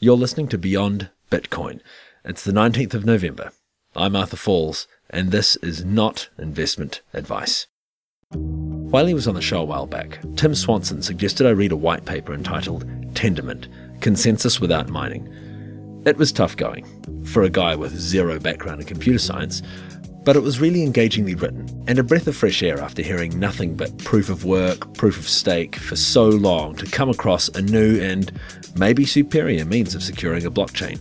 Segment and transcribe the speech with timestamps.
[0.00, 1.80] You're listening to Beyond Bitcoin.
[2.24, 3.50] It's the 19th of November.
[3.96, 7.66] I'm Arthur Falls, and this is not investment advice.
[8.30, 11.76] While he was on the show a while back, Tim Swanson suggested I read a
[11.76, 13.66] white paper entitled Tendermint
[14.00, 15.26] Consensus Without Mining.
[16.06, 16.86] It was tough going
[17.24, 19.62] for a guy with zero background in computer science,
[20.28, 23.74] but it was really engagingly written and a breath of fresh air after hearing nothing
[23.74, 27.98] but proof of work, proof of stake for so long to come across a new
[27.98, 28.30] and
[28.76, 31.00] maybe superior means of securing a blockchain.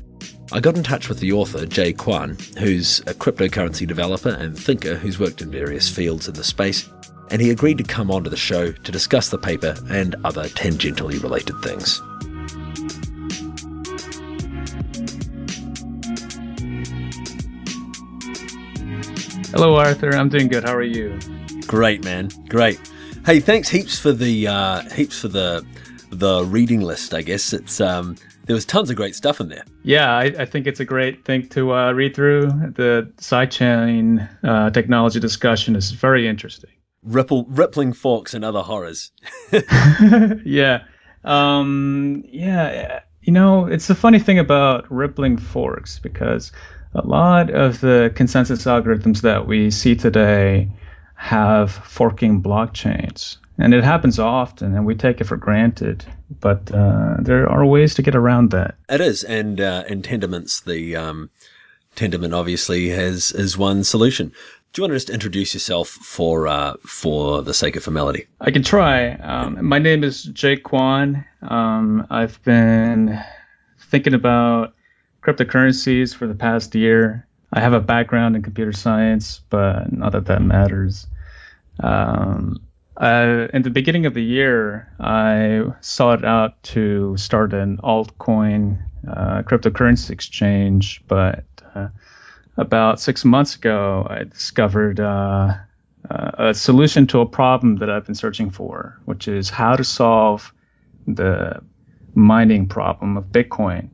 [0.53, 4.95] I got in touch with the author, Jae Kwon, who's a cryptocurrency developer and thinker
[4.95, 6.89] who's worked in various fields in the space,
[7.29, 11.21] and he agreed to come onto the show to discuss the paper and other tangentially
[11.21, 12.01] related things.
[19.51, 20.13] Hello, Arthur.
[20.13, 20.65] I'm doing good.
[20.65, 21.17] How are you?
[21.67, 22.29] Great, man.
[22.49, 22.79] Great.
[23.25, 25.65] Hey, thanks heaps for the uh, heaps for the
[26.09, 27.13] the reading list.
[27.13, 29.63] I guess it's um, there was tons of great stuff in there.
[29.83, 32.47] Yeah, I, I think it's a great thing to uh, read through.
[32.75, 36.71] The sidechain uh, technology discussion is very interesting.
[37.03, 39.11] Ripple, rippling forks and other horrors.
[40.43, 40.83] yeah,
[41.23, 42.99] um, yeah.
[43.21, 46.51] You know, it's the funny thing about rippling forks because
[46.97, 50.69] a lot of the consensus algorithms that we see today
[51.15, 53.37] have forking blockchains.
[53.59, 56.05] And it happens often, and we take it for granted.
[56.39, 58.75] But uh, there are ways to get around that.
[58.89, 61.29] It is, and uh, in Tendermints, the um,
[61.95, 64.31] Tendermint obviously has is one solution.
[64.73, 68.27] Do you want to just introduce yourself for uh, for the sake of formality?
[68.41, 69.13] I can try.
[69.13, 71.25] Um, my name is Jae Kwon.
[71.49, 73.19] Um, I've been
[73.79, 74.75] thinking about
[75.27, 77.27] cryptocurrencies for the past year.
[77.51, 81.07] I have a background in computer science, but not that that matters.
[81.81, 82.61] Um,
[82.95, 89.43] uh, in the beginning of the year, I sought out to start an altcoin uh,
[89.43, 91.43] cryptocurrency exchange, but
[91.75, 91.89] uh,
[92.55, 95.55] about six months ago, I discovered uh,
[96.09, 99.83] uh, a solution to a problem that I've been searching for, which is how to
[99.83, 100.53] solve
[101.05, 101.61] the
[102.15, 103.89] mining problem of Bitcoin.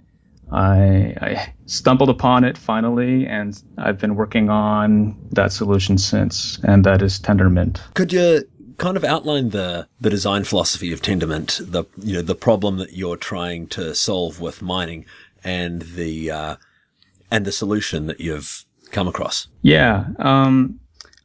[0.54, 6.84] I, I, stumbled upon it finally, and I've been working on that solution since, and
[6.84, 7.82] that is Tendermint.
[7.96, 8.44] Could you
[8.78, 12.94] kind of outline the the design philosophy of Tendermint, the you know the problem that
[12.94, 15.06] you're trying to solve with mining,
[15.44, 16.56] and the uh,
[17.32, 19.48] and the solution that you've come across?
[19.64, 20.80] Yeah, um,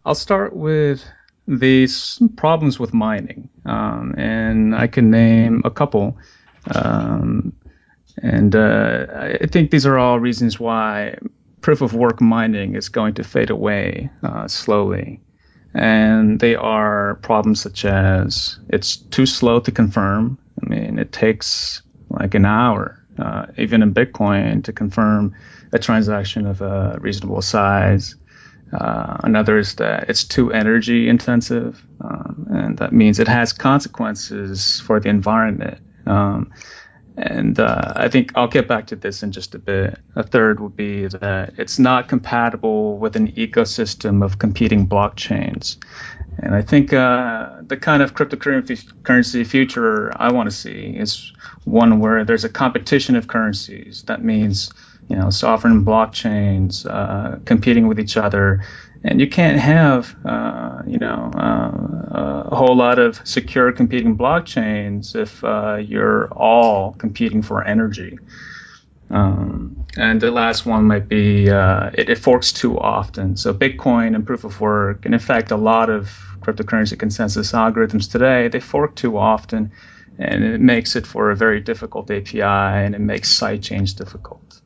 [0.06, 1.04] I'll start with
[1.46, 6.16] these problems with mining, um, and I can name a couple.
[6.74, 7.52] Um,
[8.22, 9.06] and uh,
[9.40, 11.18] I think these are all reasons why
[11.60, 15.20] proof of work mining is going to fade away uh, slowly.
[15.74, 20.38] And they are problems such as it's too slow to confirm.
[20.62, 25.34] I mean, it takes like an hour, uh, even in Bitcoin, to confirm
[25.72, 28.16] a transaction of a reasonable size.
[28.72, 34.80] Uh, another is that it's too energy intensive, um, and that means it has consequences
[34.80, 35.78] for the environment.
[36.06, 36.52] Um,
[37.18, 39.98] and uh, I think I'll get back to this in just a bit.
[40.14, 45.78] A third would be that it's not compatible with an ecosystem of competing blockchains.
[46.38, 51.32] And I think uh, the kind of cryptocurrency future I want to see is
[51.64, 54.04] one where there's a competition of currencies.
[54.04, 54.70] That means,
[55.08, 58.62] you know, sovereign blockchains uh, competing with each other
[59.04, 65.14] and you can't have uh, you know uh, a whole lot of secure competing blockchains
[65.14, 68.18] if uh, you're all competing for energy.
[69.10, 73.38] Um, and the last one might be uh, it, it, forks too often.
[73.38, 78.10] So Bitcoin and proof of work, and in fact, a lot of cryptocurrency consensus algorithms
[78.10, 79.72] today, they fork too often,
[80.18, 84.60] and it makes it for a very difficult API, and it makes side chains difficult.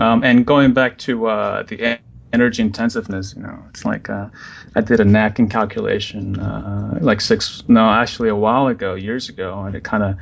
[0.00, 2.00] Um, and going back to uh, the
[2.32, 3.34] energy intensiveness.
[3.34, 4.28] You know, it's like uh,
[4.74, 9.60] I did a NACN calculation uh, like six, no, actually a while ago, years ago,
[9.62, 10.16] and it kind of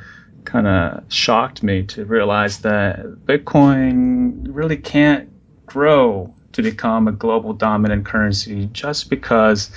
[0.44, 5.30] kind of shocked me to realize that Bitcoin really can't
[5.66, 9.70] grow to become a global dominant currency just because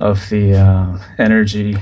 [0.00, 1.76] of the uh, energy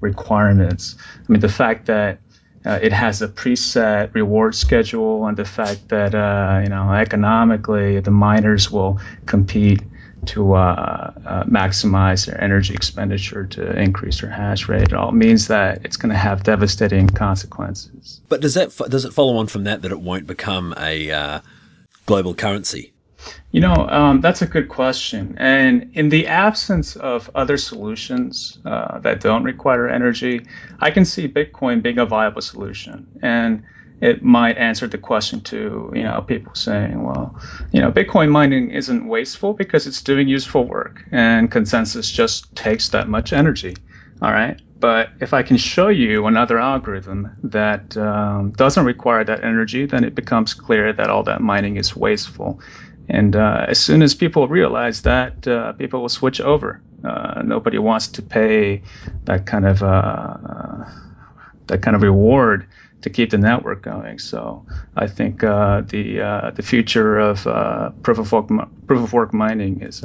[0.00, 0.96] requirements.
[1.18, 2.20] I mean, the fact that
[2.64, 8.00] uh, it has a preset reward schedule, and the fact that uh, you know economically
[8.00, 9.82] the miners will compete
[10.24, 14.82] to uh, uh maximize their energy expenditure to increase their hash rate.
[14.82, 18.20] It all means that it's going to have devastating consequences.
[18.28, 21.40] But does that does it follow on from that that it won't become a uh,
[22.06, 22.91] global currency?
[23.50, 25.36] You know, um, that's a good question.
[25.38, 30.46] And in the absence of other solutions uh, that don't require energy,
[30.78, 33.06] I can see Bitcoin being a viable solution.
[33.22, 33.64] And
[34.02, 37.40] it might answer the question to you know people saying, well,
[37.70, 42.88] you know, Bitcoin mining isn't wasteful because it's doing useful work, and consensus just takes
[42.90, 43.76] that much energy.
[44.20, 49.44] All right, but if I can show you another algorithm that um, doesn't require that
[49.44, 52.60] energy, then it becomes clear that all that mining is wasteful.
[53.12, 56.80] And uh, as soon as people realize that, uh, people will switch over.
[57.04, 58.82] Uh, nobody wants to pay
[59.24, 60.90] that kind of uh, uh,
[61.66, 62.66] that kind of reward
[63.02, 64.18] to keep the network going.
[64.18, 64.64] So
[64.96, 67.42] I think uh, the the future of
[68.02, 68.48] proof of work
[68.86, 70.02] proof of work mining is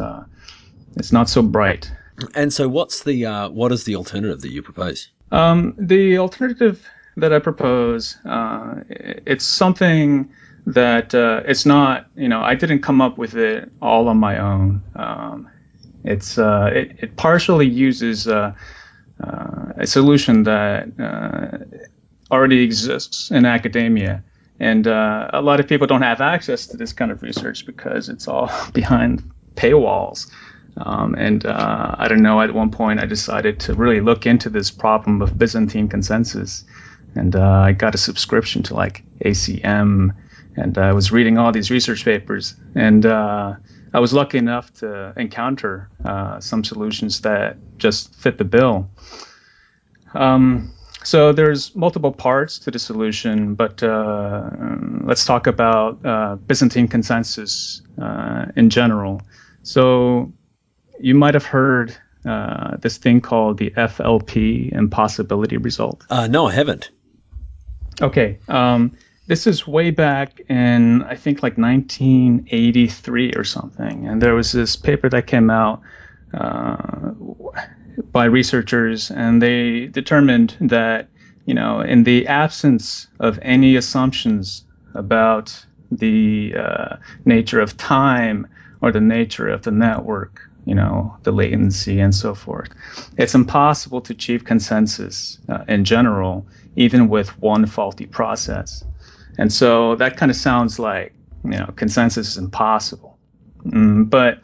[0.97, 1.89] it's not so bright.
[2.35, 3.23] And so, what's the
[3.53, 5.07] what is the alternative that you propose?
[5.31, 10.29] Um, the alternative that I propose, it's something
[10.67, 14.37] that uh, it's not, you know, I didn't come up with it all on my
[14.37, 14.83] own.
[14.95, 15.49] Um,
[16.03, 18.53] it's uh, it, it, partially uses uh,
[19.23, 21.57] uh a solution that uh,
[22.33, 24.23] already exists in academia,
[24.59, 28.09] and uh, a lot of people don't have access to this kind of research because
[28.09, 29.23] it's all behind
[29.55, 30.29] paywalls.
[30.75, 32.39] Um, and I don't know.
[32.41, 36.65] At one point, I decided to really look into this problem of Byzantine consensus,
[37.15, 40.13] and I got a subscription to like ACM
[40.57, 43.55] and I was reading all these research papers, and uh,
[43.93, 48.89] I was lucky enough to encounter uh, some solutions that just fit the bill.
[50.13, 50.73] Um,
[51.03, 54.49] so there's multiple parts to the solution, but uh,
[55.03, 59.21] let's talk about uh, Byzantine consensus uh, in general.
[59.63, 60.33] So
[60.99, 61.95] you might have heard
[62.25, 66.05] uh, this thing called the FLP impossibility result.
[66.27, 66.89] no, I haven't.
[68.01, 68.39] Okay.
[68.47, 74.51] Um, this is way back in I think like 1983 or something, and there was
[74.51, 75.81] this paper that came out
[76.33, 77.11] uh,
[78.11, 81.09] by researchers, and they determined that
[81.45, 84.63] you know in the absence of any assumptions
[84.93, 86.95] about the uh,
[87.25, 88.47] nature of time
[88.81, 92.69] or the nature of the network, you know, the latency and so forth.
[93.17, 96.45] It's impossible to achieve consensus uh, in general,
[96.75, 98.83] even with one faulty process.
[99.37, 101.13] And so that kind of sounds like,
[101.43, 103.17] you know, consensus is impossible.
[103.65, 104.39] Mm, but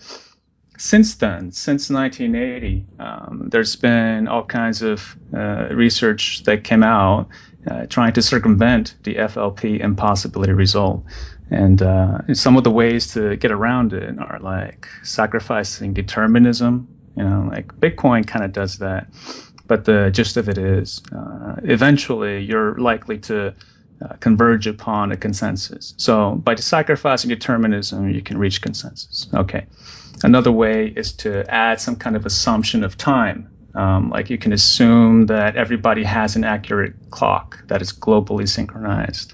[0.77, 7.29] since then, since 1980, um, there's been all kinds of uh, research that came out
[7.69, 11.05] uh, trying to circumvent the FLP impossibility result.
[11.49, 16.87] And uh, some of the ways to get around it are like sacrificing determinism.
[17.15, 19.07] You know, like Bitcoin kind of does that.
[19.65, 23.53] But the gist of it is, uh, eventually you're likely to
[24.03, 25.93] uh, converge upon a consensus.
[25.97, 29.27] So by sacrificing determinism, you can reach consensus.
[29.33, 29.65] Okay.
[30.23, 33.49] Another way is to add some kind of assumption of time.
[33.75, 39.33] Um, like you can assume that everybody has an accurate clock that is globally synchronized.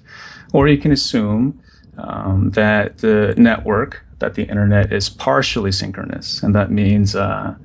[0.53, 1.61] Or you can assume
[1.97, 6.43] um, that the network, that the internet is partially synchronous.
[6.43, 7.55] And that means uh,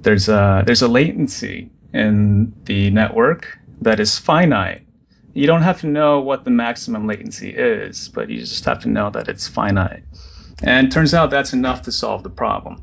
[0.00, 4.87] there's, a, there's a latency in the network that is finite
[5.38, 8.88] you don't have to know what the maximum latency is, but you just have to
[8.88, 10.02] know that it's finite.
[10.64, 12.82] And turns out that's enough to solve the problem.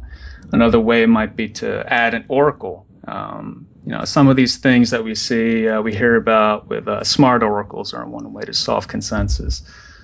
[0.54, 2.88] Another way might be to add an oracle.
[3.06, 6.88] Um, you know, some of these things that we see, uh, we hear about with
[6.88, 9.62] uh, smart oracles are one way to solve consensus.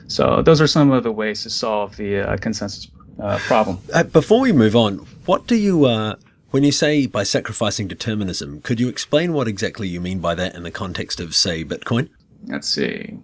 [0.08, 3.80] So those are some of the ways to solve the uh, consensus uh, problem.
[3.94, 6.16] Uh, before we move on, what do you, uh,
[6.50, 10.54] when you say by sacrificing determinism, could you explain what exactly you mean by that
[10.54, 12.10] in the context of, say, Bitcoin?
[12.48, 13.18] Let's see.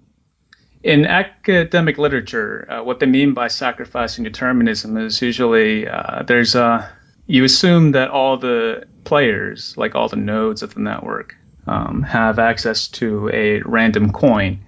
[0.84, 6.90] In academic literature, uh, what they mean by sacrificing determinism is usually uh, there's a
[7.26, 11.36] you assume that all the players, like all the nodes of the network,
[11.68, 14.60] um, have access to a random coin,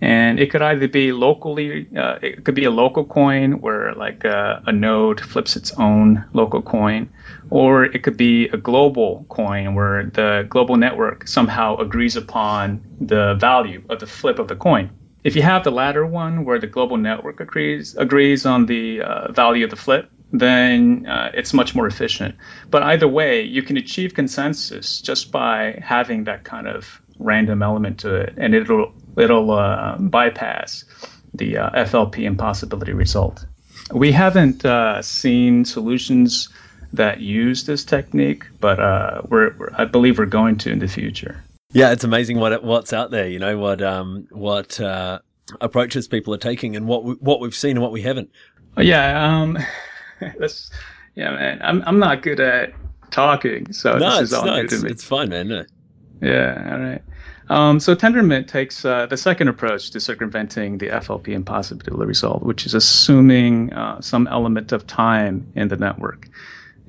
[0.00, 4.24] and it could either be locally, uh, it could be a local coin where like
[4.24, 7.10] a, a node flips its own local coin,
[7.50, 13.34] or it could be a global coin where the global network somehow agrees upon the
[13.34, 14.90] value of the flip of the coin.
[15.22, 19.32] If you have the latter one where the global network agrees agrees on the uh,
[19.32, 22.36] value of the flip, then uh, it's much more efficient.
[22.70, 28.00] But either way, you can achieve consensus just by having that kind of random element
[28.00, 30.84] to it, and it'll it'll uh, bypass
[31.34, 33.44] the uh, FLP impossibility result.
[33.92, 36.48] We haven't uh, seen solutions
[36.92, 40.88] that use this technique, but uh, we're, we're, I believe we're going to in the
[40.88, 41.42] future.
[41.72, 43.28] Yeah, it's amazing what what's out there.
[43.28, 45.20] You know what um, what uh,
[45.60, 48.30] approaches people are taking, and what we, what we've seen and what we haven't.
[48.76, 49.56] Yeah, um,
[50.38, 50.70] that's
[51.14, 51.60] yeah, man.
[51.62, 52.72] I'm I'm not good at
[53.12, 54.90] talking, so no, this is all no, new to me.
[54.90, 55.46] It's fine, man.
[55.46, 55.64] No.
[56.20, 57.02] Yeah, all right.
[57.50, 62.64] Um, so Tendermint takes uh, the second approach to circumventing the FLP impossibility result, which
[62.64, 66.28] is assuming uh, some element of time in the network.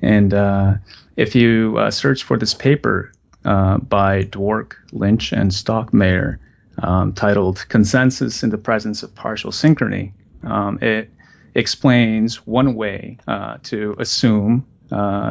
[0.00, 0.74] And uh,
[1.16, 3.10] if you uh, search for this paper
[3.44, 6.38] uh, by Dwork, Lynch, and Stockmeyer,
[6.80, 10.12] um, titled "Consensus in the Presence of Partial Synchrony,"
[10.44, 11.10] um, it
[11.56, 14.64] explains one way uh, to assume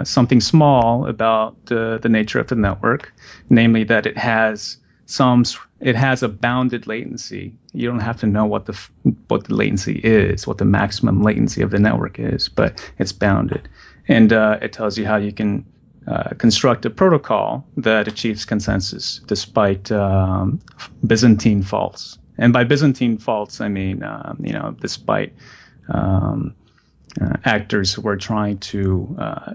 [0.04, 3.14] something small about the nature of the network,
[3.50, 4.78] namely that it has
[5.12, 5.44] some
[5.80, 7.54] it has a bounded latency.
[7.74, 8.80] You don't have to know what the
[9.28, 13.68] what the latency is, what the maximum latency of the network is, but it's bounded,
[14.08, 15.66] and uh, it tells you how you can
[16.08, 20.60] uh, construct a protocol that achieves consensus despite um,
[21.06, 22.18] Byzantine faults.
[22.38, 25.34] And by Byzantine faults, I mean um, you know despite
[25.90, 26.56] um,
[27.20, 29.54] uh, actors who are trying to uh,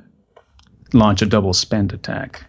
[0.93, 2.45] launch a double spend attack.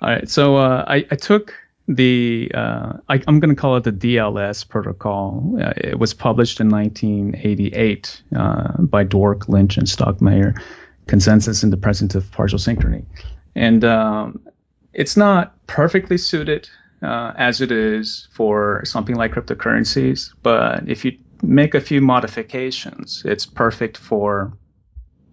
[0.00, 1.52] All right, so uh, I, I, took
[1.88, 5.56] the uh, I, am going to call it the DLS protocol.
[5.60, 10.60] Uh, it was published in 1988 uh, by Dwork, Lynch, and Stockmeyer.
[11.06, 13.06] Consensus in the presence of partial synchrony,
[13.54, 14.46] and um,
[14.92, 16.68] it's not perfectly suited
[17.00, 20.34] as it is for something like cryptocurrencies.
[20.42, 24.52] But if you make a few modifications, it's perfect for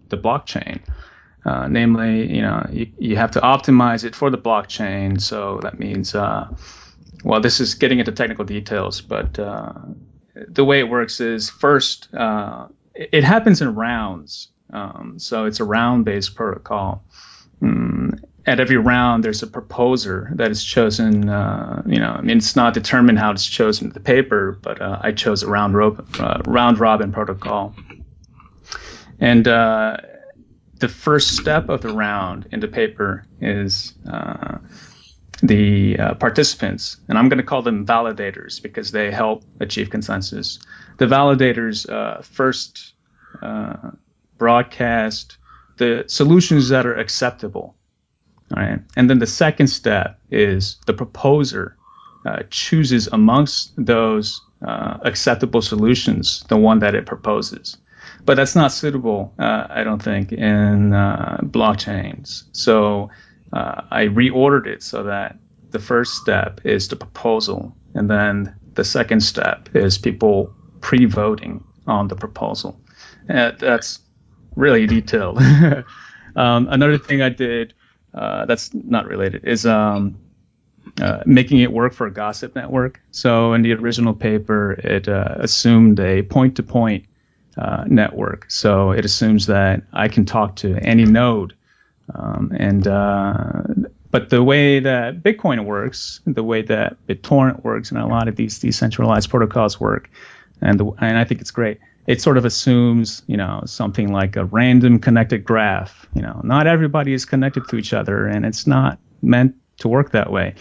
[0.08, 0.80] the blockchain.
[1.46, 5.20] Uh, namely, you know, you, you have to optimize it for the blockchain.
[5.20, 6.48] So that means, uh,
[7.22, 9.74] well, this is getting into technical details, but uh,
[10.34, 14.48] the way it works is first, uh, it, happens in rounds.
[14.72, 17.04] Um, so it's a round-based protocol.
[17.62, 21.28] Mm, at every round, there's a proposer that is chosen.
[21.28, 24.82] Uh, you know, I mean, it's not determined how it's chosen in the paper, but
[24.82, 26.04] uh, I chose a round, ro-
[26.44, 27.76] round robin protocol.
[29.20, 29.46] And
[30.78, 34.58] the first step of the round in the paper is uh,
[35.42, 40.58] the uh, participants, and I'm going to call them validators because they help achieve consensus.
[40.98, 42.94] The validators first
[44.38, 45.38] broadcast
[45.78, 47.76] the solutions that are acceptable
[48.54, 48.80] all right.
[48.96, 51.76] And then the second step is the proposer
[52.24, 57.76] uh, chooses amongst those uh, acceptable solutions the one that it proposes.
[58.26, 62.42] But that's not suitable, uh, I don't think, in uh, blockchains.
[62.50, 63.10] So
[63.52, 65.38] uh, I reordered it so that
[65.70, 72.08] the first step is the proposal, and then the second step is people pre-voting on
[72.08, 72.80] the proposal.
[73.28, 74.00] And that's
[74.56, 75.38] really detailed.
[76.36, 77.74] um, another thing I did
[78.12, 80.18] uh, that's not related is um,
[81.00, 83.00] uh, making it work for a gossip network.
[83.12, 87.06] So in the original paper, it uh, assumed a point-to-point
[87.56, 88.50] uh, network.
[88.50, 91.54] So it assumes that I can talk to any node,
[92.14, 93.62] um, and uh,
[94.10, 98.36] but the way that Bitcoin works, the way that BitTorrent works, and a lot of
[98.36, 100.10] these decentralized protocols work,
[100.60, 104.36] and the, and I think it's great it sort of assumes, you know, something like
[104.36, 106.06] a random connected graph.
[106.14, 110.12] You know, not everybody is connected to each other, and it's not meant to work
[110.12, 110.54] that way.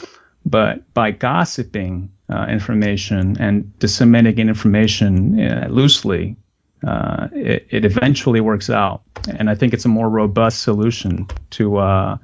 [0.46, 6.36] But by gossiping uh, information and disseminating information uh, loosely,
[6.84, 9.01] uh, it, it, eventually works out.
[9.27, 12.17] And I think it's a more robust solution to, uh,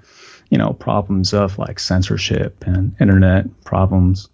[0.49, 4.29] you know, problems of like censorship and internet problems.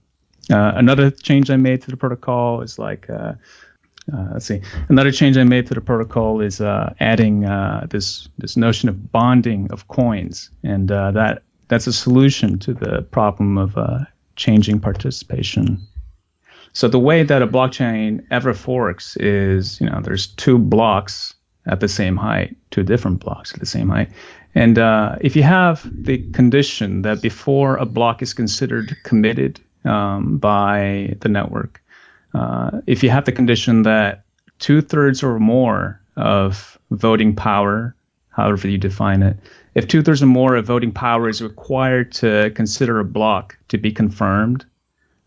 [0.51, 3.33] Uh, another change I made to the protocol is like uh,
[4.11, 4.61] uh, let's see.
[4.87, 7.41] Another change I made to the protocol is adding
[7.89, 13.57] this this notion of bonding of coins, and that that's a solution to the problem
[13.57, 13.77] of
[14.35, 15.85] changing participation.
[16.77, 21.33] So the way that a blockchain ever forks is, you know, there's two blocks
[21.65, 24.09] at the same height, two different blocks at the same height,
[24.53, 30.37] and uh, if you have the condition that before a block is considered committed um,
[30.37, 31.81] by the network
[32.33, 34.23] uh, if you have the condition that
[34.59, 37.95] two thirds or more of voting power,
[38.29, 39.37] however you define it,
[39.75, 43.77] if two thirds or more of voting power is required to consider a block to
[43.77, 44.65] be confirmed,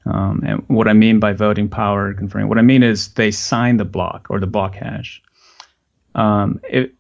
[0.07, 3.77] um, and what I mean by voting power confirming, what I mean is they sign
[3.77, 5.23] the block or the block hash.
[6.15, 6.91] Um, if,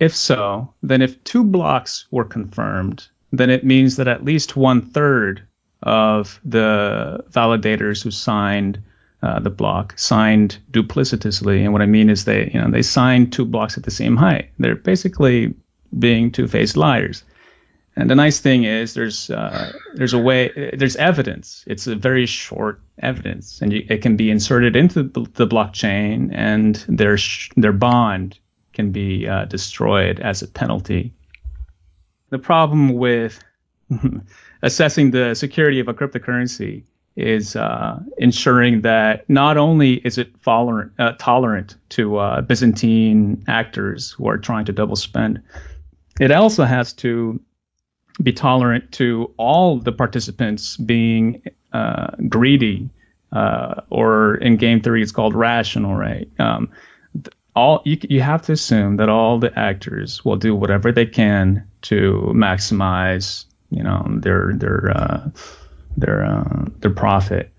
[0.00, 4.82] if so, then if two blocks were confirmed, then it means that at least one
[4.82, 5.46] third
[5.82, 8.82] of the validators who signed
[9.22, 11.64] uh, the block signed duplicitously.
[11.64, 14.16] And what I mean is they, you know, they signed two blocks at the same
[14.16, 14.50] height.
[14.58, 15.54] They're basically
[15.96, 17.24] being two-faced liars.
[17.98, 21.64] And the nice thing is there's uh, there's a way there's evidence.
[21.66, 26.76] It's a very short evidence, and you, it can be inserted into the, blockchain, and
[26.88, 28.38] their sh- their bond
[28.72, 31.12] can be uh, destroyed as a penalty.
[32.30, 33.42] The problem with
[34.62, 36.84] assessing the security of a cryptocurrency
[37.16, 44.12] is uh, ensuring that not only is it tolerant, uh, tolerant to uh, Byzantine actors
[44.12, 45.42] who are trying to double spend,
[46.20, 47.40] it also has to
[48.22, 52.90] be tolerant to all the participants being uh, greedy,
[53.32, 56.28] uh, or in game theory it's called rational, right?
[56.38, 56.70] Um,
[57.54, 61.66] all you, you have to assume that all the actors will do whatever they can
[61.82, 65.30] to maximize, you know, their their uh,
[65.96, 67.52] their uh, their profit,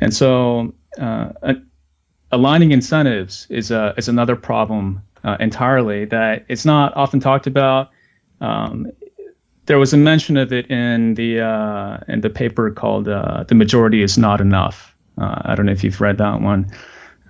[0.00, 1.32] and so uh,
[2.30, 7.90] aligning incentives is a is another problem uh, entirely that it's not often talked about.
[8.40, 8.92] Um,
[9.70, 13.54] there was a mention of it in the uh, in the paper called uh, "The
[13.54, 16.72] Majority Is Not Enough." Uh, I don't know if you've read that one.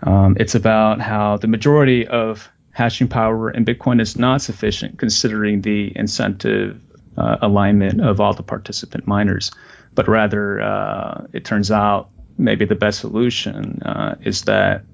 [0.02, 5.60] Um, it's about how the majority of hashing power in Bitcoin is not sufficient, considering
[5.60, 6.80] the incentive
[7.18, 9.50] uh, alignment of all the participant miners.
[9.94, 14.84] But rather, uh, it turns out maybe the best solution uh, is that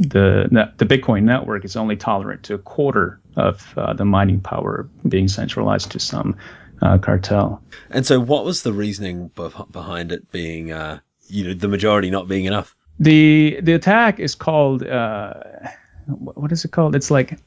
[0.00, 5.28] the the Bitcoin network is only tolerant to a quarter of the mining power being
[5.28, 6.34] centralized to some
[6.82, 7.62] uh, cartel.
[7.90, 9.30] And so, what was the reasoning
[9.70, 12.76] behind it being, uh, you know, the majority not being enough?
[12.98, 15.34] The the attack is called uh,
[16.06, 16.96] what is it called?
[16.96, 17.38] It's like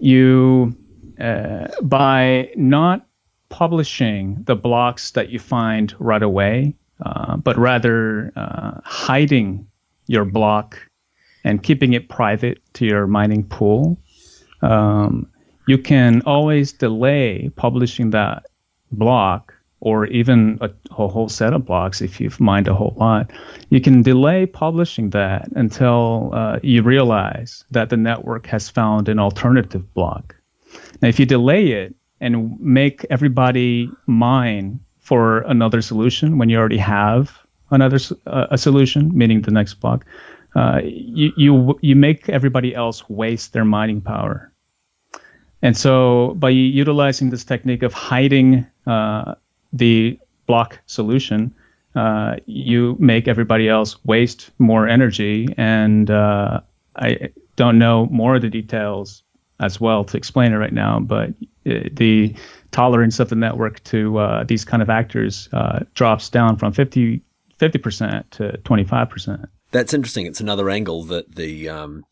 [0.00, 0.76] you
[1.20, 3.06] uh, by not
[3.48, 6.74] publishing the blocks that you find right away,
[7.04, 9.66] uh, but rather uh, hiding
[10.06, 10.78] your block
[11.44, 13.98] and keeping it private to your mining pool.
[14.62, 15.28] Um,
[15.66, 18.46] you can always delay publishing that
[18.94, 23.30] block or even a, a, whole set of blocks if you've mined a whole lot,
[23.68, 29.18] you can delay publishing that until uh, you realize that the network has found an
[29.18, 30.34] alternative block.
[31.02, 36.78] Now, if you delay it and make everybody mine for another solution when you already
[36.78, 37.38] have
[37.70, 40.06] another uh, a solution, meaning the next block,
[40.56, 44.53] uh, you, you you make everybody else waste their mining power.
[45.64, 49.34] And so by utilizing this technique of hiding uh,
[49.72, 51.54] the block solution,
[51.94, 55.48] uh, you make everybody else waste more energy.
[55.56, 56.60] And uh,
[56.96, 59.22] I don't know more of the details
[59.58, 62.34] as well to explain it right now, but uh, the
[62.70, 67.22] tolerance of the network to uh, these kind of actors uh, drops down from 50
[67.80, 69.46] percent to 25%.
[69.70, 70.26] That's interesting.
[70.26, 72.04] It's another angle that the um,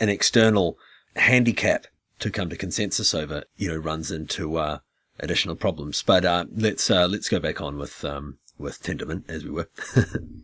[0.00, 0.76] an external
[1.14, 1.86] handicap
[2.18, 4.78] to come to consensus over, you know, runs into uh,
[5.20, 6.02] additional problems.
[6.02, 9.68] But uh, let's uh, let's go back on with um, with Tendermint as we were.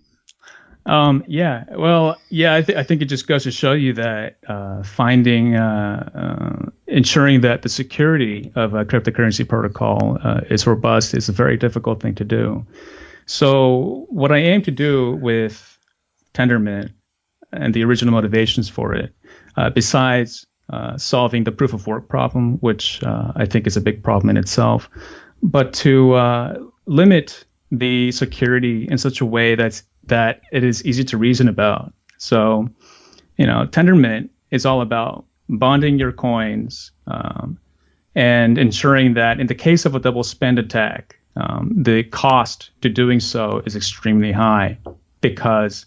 [0.86, 4.38] um, yeah, well, yeah, I, th- I, think it just goes to show you that
[4.46, 10.18] uh, finding, uh, uh, ensuring that the security of a cryptocurrency protocol
[10.50, 12.66] is robust is a very difficult thing to do.
[13.24, 15.78] So what I aim to do with
[16.34, 16.92] Tendermint
[17.52, 19.14] and the original motivations for it,
[19.56, 23.80] uh besides uh, solving the proof of work problem, which uh, I think is a
[23.80, 24.88] big problem in itself,
[25.42, 31.04] but to uh, limit the security in such a way that's that it is easy
[31.04, 31.92] to reason about.
[32.18, 32.68] So,
[33.36, 37.58] you know, Tendermint is all about bonding your coins um,
[38.14, 42.88] and ensuring that in the case of a double spend attack, um, the cost to
[42.88, 44.78] doing so is extremely high
[45.20, 45.86] because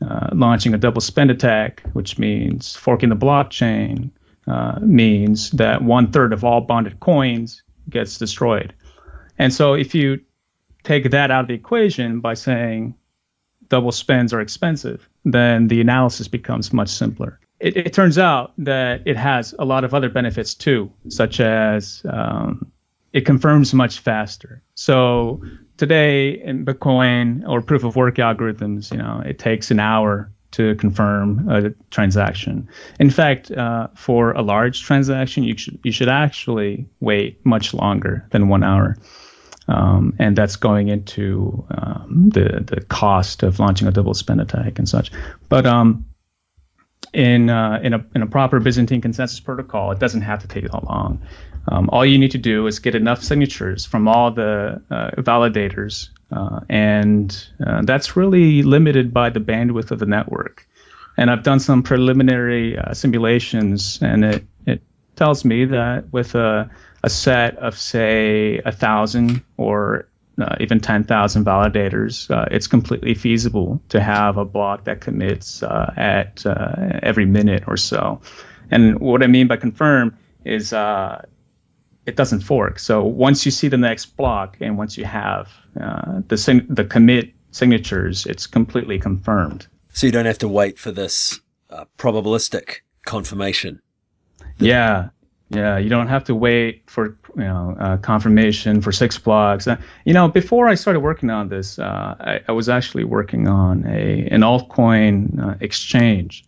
[0.00, 4.10] uh, launching a double spend attack, which means forking the blockchain,
[4.46, 8.74] uh, means that one third of all bonded coins gets destroyed.
[9.38, 10.20] And so if you
[10.82, 12.94] take that out of the equation by saying
[13.68, 17.40] double spends are expensive, then the analysis becomes much simpler.
[17.58, 22.02] It, it turns out that it has a lot of other benefits too, such as
[22.08, 22.70] um,
[23.12, 24.62] it confirms much faster.
[24.74, 25.42] So
[25.76, 30.74] today in Bitcoin or proof of work algorithms, you know, it takes an hour to
[30.76, 32.68] confirm a transaction.
[32.98, 38.26] In fact, uh, for a large transaction, you should you should actually wait much longer
[38.30, 38.96] than one hour,
[39.68, 44.78] um, and that's going into um, the the cost of launching a double spend attack
[44.78, 45.10] and such.
[45.50, 46.06] But um,
[47.12, 50.64] in uh, in a in a proper Byzantine consensus protocol, it doesn't have to take
[50.64, 51.20] that long.
[51.68, 56.10] Um, all you need to do is get enough signatures from all the uh, validators
[56.30, 60.66] uh, and uh, that's really limited by the bandwidth of the network.
[61.16, 64.82] And I've done some preliminary uh, simulations, and it, it
[65.14, 66.70] tells me that with a,
[67.02, 70.08] a set of, say, a thousand or
[70.38, 75.94] uh, even 10,000 validators, uh, it's completely feasible to have a block that commits uh,
[75.96, 76.44] at
[77.02, 78.20] every minute or so.
[78.70, 80.74] And what I mean by confirm is
[82.06, 82.78] it doesn't fork.
[82.78, 87.34] So once you see the next block and once you have uh, the the commit
[87.50, 89.66] signatures, it's completely confirmed.
[89.92, 91.40] So you don't have to wait for this
[91.70, 93.80] uh, probabilistic confirmation.
[94.58, 95.08] Yeah,
[95.50, 95.78] yeah.
[95.78, 99.66] You don't have to wait for you know uh, confirmation for six blocks.
[99.66, 103.48] Uh, you know, before I started working on this, uh, I, I, was actually working
[103.48, 106.44] on a an altcoin uh, exchange,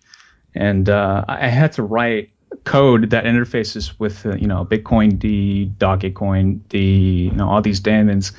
[0.55, 2.31] and uh, I had to write
[2.69, 6.79] code that interfaces with you know Bitcoin D, Dogecoin D,
[7.25, 8.33] you know all these daemons.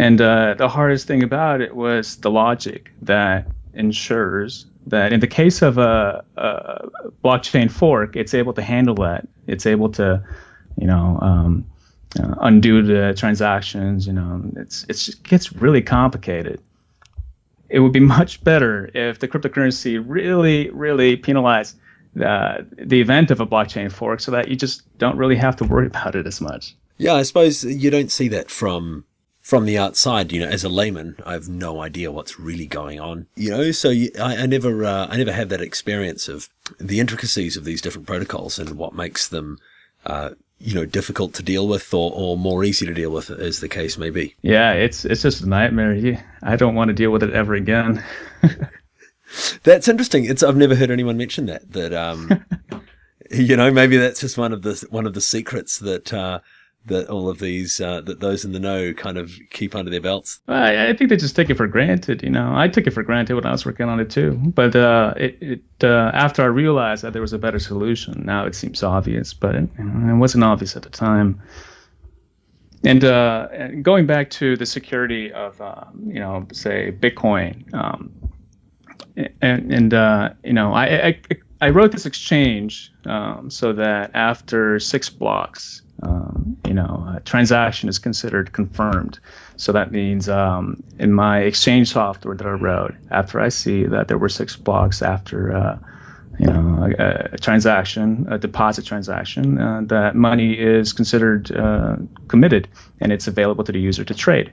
[0.00, 5.62] And the hardest thing about it was the logic that ensures that in the case
[5.62, 6.88] of a, a,
[7.24, 9.26] blockchain fork, it's able to handle that.
[9.46, 10.24] It's able to,
[10.76, 11.66] you know, um,
[12.18, 14.06] uh, undo the transactions.
[14.06, 16.60] You know, it's it's it gets really complicated.
[17.68, 21.76] It would be much better if the cryptocurrency really, really penalized
[22.14, 25.64] the the event of a blockchain fork, so that you just don't really have to
[25.64, 26.74] worry about it as much.
[26.96, 29.04] Yeah, I suppose you don't see that from
[29.48, 33.00] from the outside, you know, as a layman, I have no idea what's really going
[33.00, 36.50] on, you know, so you, I, I, never, uh, I never have that experience of
[36.78, 39.56] the intricacies of these different protocols and what makes them,
[40.04, 43.60] uh, you know, difficult to deal with or, or more easy to deal with as
[43.60, 44.34] the case may be.
[44.42, 46.22] Yeah, it's, it's just a nightmare.
[46.42, 48.04] I don't want to deal with it ever again.
[49.62, 50.24] that's interesting.
[50.24, 52.44] It's, I've never heard anyone mention that, that, um,
[53.30, 56.40] you know, maybe that's just one of the, one of the secrets that, uh,
[56.88, 60.00] that all of these uh, that those in the know kind of keep under their
[60.00, 60.40] belts?
[60.48, 62.22] I, I, think they just take it for granted.
[62.22, 64.32] You know, I took it for granted when I was working on it too.
[64.32, 68.46] But uh, it, it uh, after I realized that there was a better solution, now
[68.46, 69.34] it seems obvious.
[69.34, 71.42] But it, it wasn't obvious at the time.
[72.84, 73.48] And, uh,
[73.82, 78.12] going back to the security of, uh, you know, say Bitcoin, um,
[79.40, 81.20] and, and uh, you know, I, I,
[81.60, 87.88] I wrote this exchange um, so that after six blocks, um, you know, a transaction
[87.88, 89.18] is considered confirmed.
[89.56, 94.06] So that means um, in my exchange software that I wrote, after I see that
[94.06, 95.78] there were six blocks after, uh,
[96.38, 101.96] you know, a, a, transaction, a deposit transaction, uh, that money is considered uh,
[102.28, 102.68] committed
[103.00, 104.52] and it's available to the user to trade.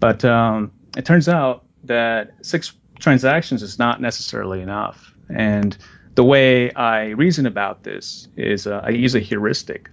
[0.00, 5.14] But um, it turns out that six transactions is not necessarily enough.
[5.28, 5.76] And
[6.14, 9.90] the way I reason about this is uh, I use a heuristic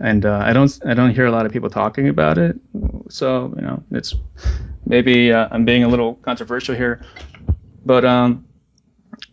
[0.00, 2.58] and uh, I don't I don't hear a lot of people talking about it.
[3.10, 4.14] So you know, it's
[4.86, 7.04] maybe uh, I'm being a little controversial here,
[7.84, 8.46] but um,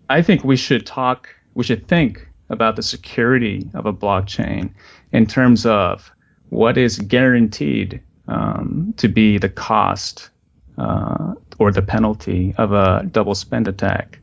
[0.09, 1.29] I think we should talk.
[1.53, 4.73] We should think about the security of a blockchain
[5.11, 6.11] in terms of
[6.49, 10.29] what is guaranteed um, to be the cost
[10.77, 14.19] uh, or the penalty of a double spend attack.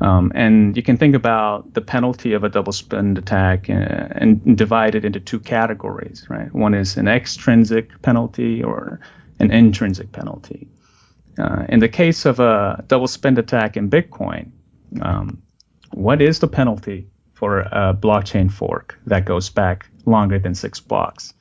[0.00, 4.08] Um, and you can think about the penalty of a double spend attack and, uh,
[4.12, 6.52] and, divide it into two categories, right?
[6.54, 9.00] One is an extrinsic penalty or
[9.38, 10.68] an intrinsic penalty.
[11.38, 14.50] Uh, in the case of a double spend attack in Bitcoin,
[15.00, 15.42] um,
[15.92, 21.32] what is the penalty for a blockchain fork that goes back longer than six blocks?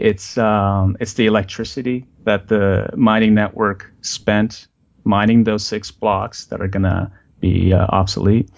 [0.00, 4.66] It's um, it's the electricity that the mining network spent
[5.04, 8.50] mining those six blocks that are gonna be uh, obsolete.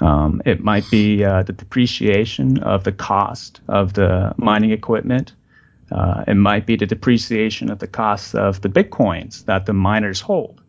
[0.00, 5.32] Um, it might be uh, the depreciation of the cost of the mining equipment.
[5.90, 10.20] Uh, it might be the depreciation of the cost of the bitcoins that the miners
[10.20, 10.62] hold.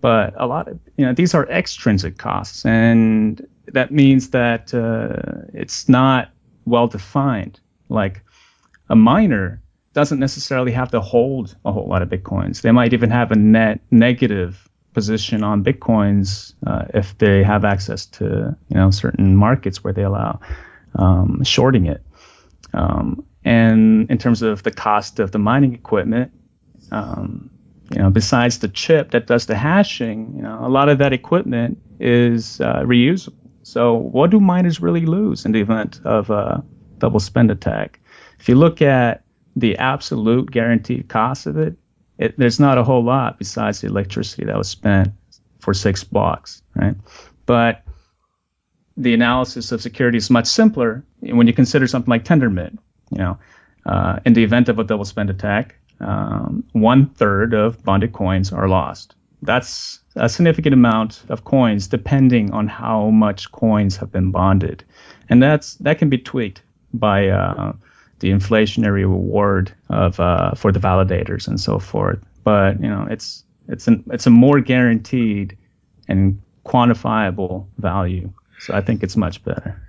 [0.00, 5.48] But a lot of you know these are extrinsic costs, and that means that uh,
[5.52, 6.30] it's not
[6.64, 7.58] well defined.
[7.88, 8.22] Like
[8.88, 9.62] a miner
[9.94, 12.60] doesn't necessarily have to hold a whole lot of bitcoins.
[12.60, 18.06] They might even have a net negative position on bitcoins uh, if they have access
[18.06, 20.40] to you know certain markets where they allow
[20.96, 22.02] um, shorting it.
[22.72, 26.32] Um, and in terms of the cost of the mining equipment,
[26.90, 27.50] um,
[27.90, 31.12] you know, besides the chip that does the hashing, you know, a lot of that
[31.12, 33.34] equipment is uh, reusable.
[33.62, 36.64] So what do miners really lose in the event of a
[36.98, 38.00] double spend attack?
[38.38, 39.23] If you look at
[39.56, 41.76] the absolute guaranteed cost of it,
[42.18, 45.12] it, there's not a whole lot besides the electricity that was spent
[45.58, 46.94] for six blocks, right?
[47.46, 47.82] But
[48.96, 52.78] the analysis of security is much simpler when you consider something like Tendermint.
[53.10, 53.38] You know,
[53.86, 58.52] uh, in the event of a double spend attack, um, one third of bonded coins
[58.52, 59.14] are lost.
[59.42, 64.84] That's a significant amount of coins, depending on how much coins have been bonded,
[65.28, 66.62] and that's that can be tweaked
[66.94, 67.72] by uh,
[68.20, 72.18] the inflationary reward of uh, for the validators and so forth.
[72.42, 75.56] But you know, it's it's an it's a more guaranteed
[76.08, 78.32] and quantifiable value.
[78.60, 79.80] So I think it's much better.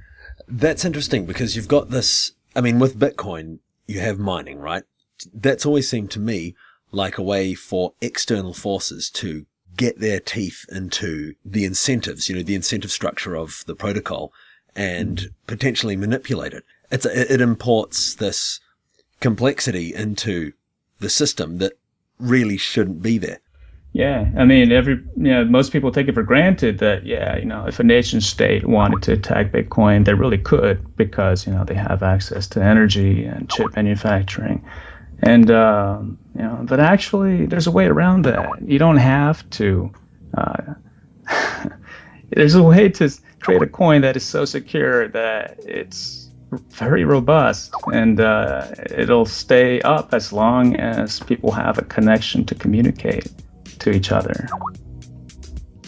[0.48, 2.34] That's interesting because you've got this.
[2.56, 4.84] I mean, with Bitcoin, you have mining, right?
[5.34, 6.56] That's always seemed to me
[6.92, 12.44] like a way for external forces to get their teeth into the incentives, you know,
[12.44, 14.32] the incentive structure of the protocol
[14.76, 16.64] and potentially manipulate it.
[16.91, 18.60] It's, it imports this
[19.19, 20.54] complexity into
[21.00, 21.74] the system that
[22.19, 23.39] really shouldn't be there.
[23.95, 27.45] Yeah, I mean, every you know, most people take it for granted that yeah, you
[27.45, 31.63] know, if a nation state wanted to attack Bitcoin, they really could because you know
[31.63, 34.65] they have access to energy and chip manufacturing,
[35.24, 38.67] and um, you know, but actually, there's a way around that.
[38.67, 39.89] You don't have to.
[40.38, 40.74] Uh,
[42.32, 47.74] there's a way to create a coin that is so secure that it's very robust
[47.92, 53.28] and uh, it'll stay up as long as people have a connection to communicate
[53.80, 54.48] to each other.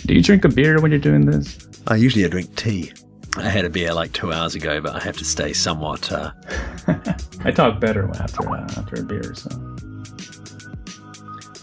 [0.05, 1.57] Do you drink a beer when you're doing this?
[1.87, 2.93] I usually I drink tea.
[3.37, 6.11] I had a beer like two hours ago, but I have to stay somewhat.
[6.11, 6.31] Uh...
[7.43, 9.35] I talk better after uh, after a beer.
[9.35, 9.49] So.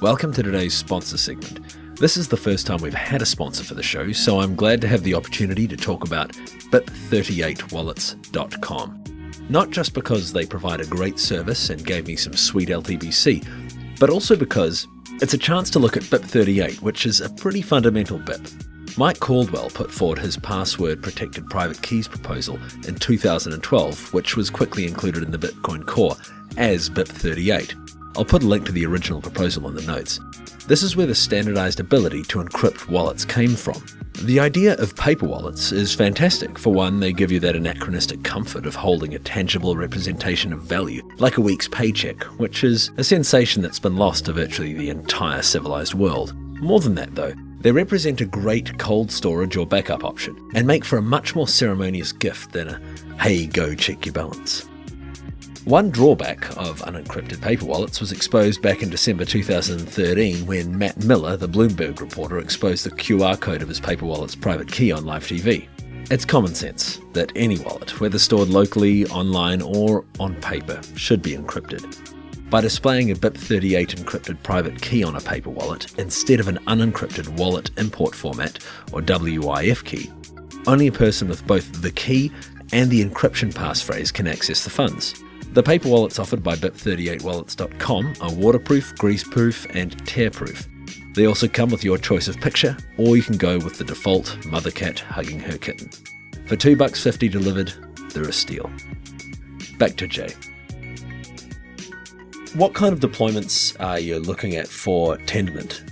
[0.01, 1.63] Welcome to today's sponsor segment.
[1.97, 4.81] This is the first time we've had a sponsor for the show, so I'm glad
[4.81, 9.05] to have the opportunity to talk about BIP38wallets.com.
[9.49, 13.47] Not just because they provide a great service and gave me some sweet LTBC,
[14.01, 14.89] but also because
[15.23, 18.99] it's a chance to look at BIP38, which is a pretty fundamental BIP.
[18.99, 24.89] Mike Caldwell put forward his password protected private keys proposal in 2012, which was quickly
[24.89, 26.17] included in the Bitcoin Core
[26.57, 27.77] as BIP38.
[28.16, 30.20] I'll put a link to the original proposal in the notes.
[30.66, 33.85] This is where the standardized ability to encrypt wallets came from.
[34.22, 36.59] The idea of paper wallets is fantastic.
[36.59, 41.03] For one, they give you that anachronistic comfort of holding a tangible representation of value,
[41.18, 45.42] like a week's paycheck, which is a sensation that's been lost to virtually the entire
[45.42, 46.33] civilized world.
[46.61, 50.85] More than that, though, they represent a great cold storage or backup option, and make
[50.85, 52.81] for a much more ceremonious gift than a
[53.18, 54.66] hey, go check your balance.
[55.64, 61.38] One drawback of unencrypted paper wallets was exposed back in December 2013 when Matt Miller,
[61.38, 65.24] the Bloomberg reporter, exposed the QR code of his paper wallet's private key on live
[65.24, 65.66] TV.
[66.11, 71.35] It's common sense that any wallet, whether stored locally, online, or on paper, should be
[71.35, 72.11] encrypted.
[72.50, 77.38] By displaying a BIP38 encrypted private key on a paper wallet instead of an unencrypted
[77.38, 80.12] wallet import format or WIF key,
[80.66, 82.31] only a person with both the key
[82.74, 85.24] and the encryption passphrase can access the funds.
[85.55, 90.67] The paper wallets offered by BIP38wallets.com are waterproof, greaseproof, and tearproof.
[91.14, 94.45] They also come with your choice of picture, or you can go with the default
[94.47, 95.90] mother cat hugging her kitten.
[96.47, 97.73] For two bucks fifty delivered,
[98.11, 98.69] they're a steal.
[99.79, 100.35] Back to Jae.
[102.57, 105.88] What kind of deployments are you looking at for Tendermint?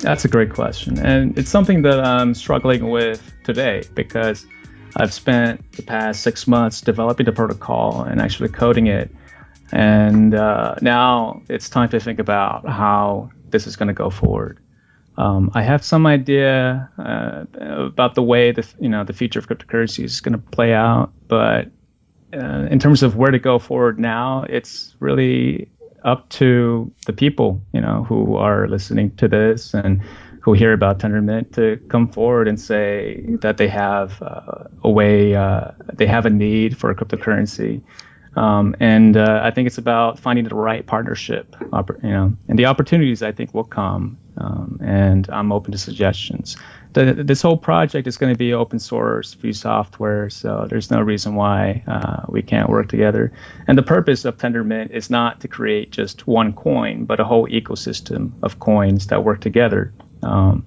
[0.00, 4.46] That's a great question, and it's something that I'm struggling with today because
[4.96, 9.10] I've spent the past six months developing the protocol and actually coding it.
[9.72, 14.60] And uh, now it's time to think about how this is going to go forward.
[15.16, 19.48] Um, I have some idea uh, about the way the you know the future of
[19.48, 21.70] cryptocurrency is going to play out, but
[22.32, 25.70] uh, in terms of where to go forward now, it's really
[26.04, 30.02] up to the people you know who are listening to this and
[30.40, 35.34] who hear about Tendermint to come forward and say that they have uh, a way,
[35.34, 37.82] uh, they have a need for a cryptocurrency.
[38.36, 42.66] Um, and uh, I think it's about finding the right partnership, you know, and the
[42.66, 44.18] opportunities I think will come.
[44.36, 46.56] Um, and I'm open to suggestions.
[46.92, 51.00] The, this whole project is going to be open source, free software, so there's no
[51.00, 53.32] reason why uh, we can't work together.
[53.66, 57.48] And the purpose of Tendermint is not to create just one coin, but a whole
[57.48, 60.66] ecosystem of coins that work together um,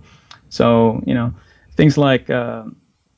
[0.49, 1.33] so, you know,
[1.75, 2.29] things like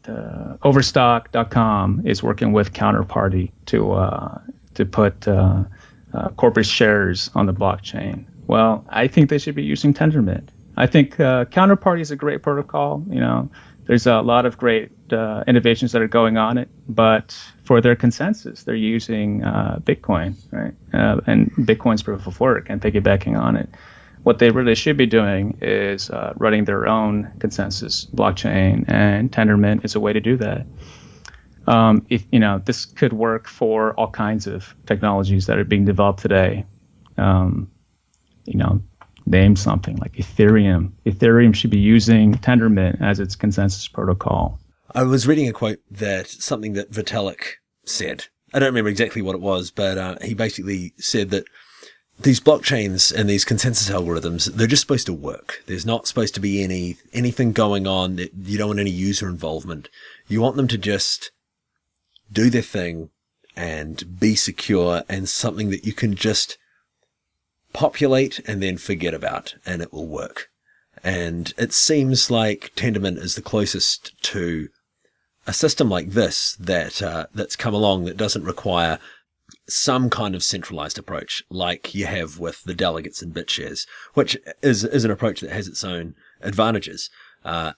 [0.08, 4.40] uh, Overstock.com is working with Counterparty to uh,
[4.76, 5.64] to put uh,
[6.14, 8.26] uh, corporate shares on the blockchain.
[8.48, 10.50] Well, I think they should be using Tendermint.
[10.76, 13.04] I think uh, Counterparty is a great protocol.
[13.10, 13.50] You know,
[13.86, 14.92] there's a lot of great
[15.48, 20.74] innovations that are going on it, but for their consensus, they're using Bitcoin, right?
[20.92, 23.70] And Bitcoin's proof of work and piggybacking on it
[24.24, 29.84] what they really should be doing is uh, running their own consensus blockchain, and Tendermint
[29.86, 30.66] is a way to do that.
[31.68, 35.86] Um, if you know, this could work for all kinds of technologies that are being
[35.86, 36.66] developed today.
[37.18, 37.70] Um,
[38.46, 38.82] you know,
[39.26, 40.92] name something like Ethereum.
[41.06, 44.60] Ethereum should be using Tendermint as its consensus protocol.
[44.94, 47.56] I was reading a quote that something that Vitalik
[47.86, 48.26] said.
[48.54, 51.46] I don't remember exactly what it was, but uh, he basically said that
[52.20, 55.64] these blockchains and these consensus algorithms, they're just supposed to work.
[55.66, 58.18] There's not supposed to be any, anything going on.
[58.18, 59.90] You don't want any user involvement.
[60.28, 61.32] You want them to just
[62.32, 63.10] do their thing
[63.56, 66.58] and be secure and something that you can just
[67.74, 70.50] populate and then forget about, and it will work.
[71.04, 74.70] And it seems like Tendermint is the closest to
[75.46, 79.00] a system like this that uh, that's come along that doesn't require
[79.68, 84.84] some kind of centralized approach like you have with the delegates and BitShares, which is
[84.84, 87.10] is an approach that has its own advantages.
[87.46, 87.74] Uh,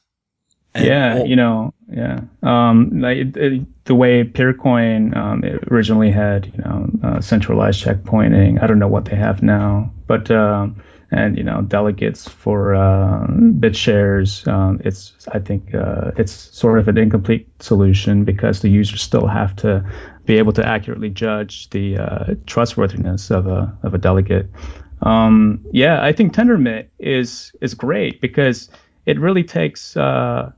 [0.75, 2.21] yeah, all- you know, yeah.
[2.43, 8.61] Um, like it, it, the way Peercoin um, originally had, you know, uh, centralized checkpointing.
[8.61, 13.27] I don't know what they have now, but um, and you know, delegates for uh,
[13.27, 14.47] BitShares.
[14.47, 19.27] Um, it's I think uh, it's sort of an incomplete solution because the users still
[19.27, 19.89] have to
[20.25, 24.49] be able to accurately judge the uh, trustworthiness of a of a delegate.
[25.01, 28.69] Um, yeah, I think Tendermint is is great because
[29.05, 30.51] it really takes uh,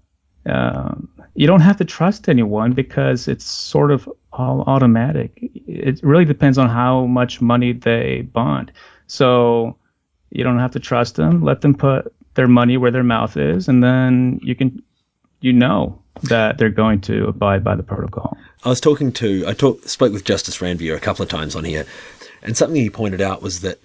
[0.46, 5.38] um, you don't have to trust anyone because it's sort of all automatic.
[5.68, 8.72] It really depends on how much money they bond.
[9.08, 9.78] So
[10.30, 11.42] you don't have to trust them.
[11.42, 14.82] Let them put their money where their mouth is, and then you can,
[15.42, 18.38] you know, that they're going to abide by the protocol.
[18.64, 21.64] I was talking to, I talked, spoke with Justus Ranvier a couple of times on
[21.64, 21.86] here,
[22.42, 23.80] and something he pointed out was that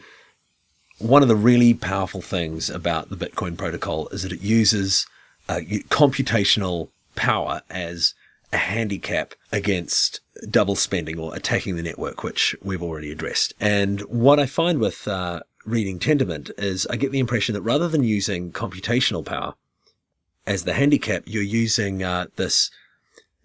[0.98, 5.06] one of the really powerful things about the Bitcoin protocol is that it uses
[5.48, 8.14] uh, computational power as
[8.52, 13.52] a handicap against double spending or attacking the network, which we've already addressed.
[13.60, 17.88] And what I find with uh, reading Tendermint is I get the impression that rather
[17.88, 19.54] than using computational power
[20.46, 22.70] as the handicap, you're using uh, this,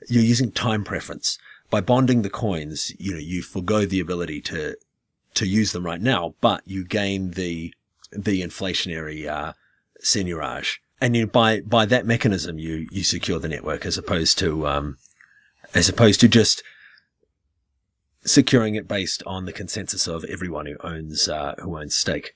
[0.08, 1.38] you're using time preference.
[1.70, 4.78] By bonding the coins, you know, you forego the ability to
[5.34, 7.74] to use them right now, but you gain the
[8.12, 9.54] the inflationary uh,
[10.02, 14.68] seigniorage and know, by by that mechanism you you secure the network as opposed to
[14.68, 14.98] um,
[15.74, 16.64] as opposed to just
[18.28, 22.36] securing it based on the consensus of everyone who owns uh, who owns stake.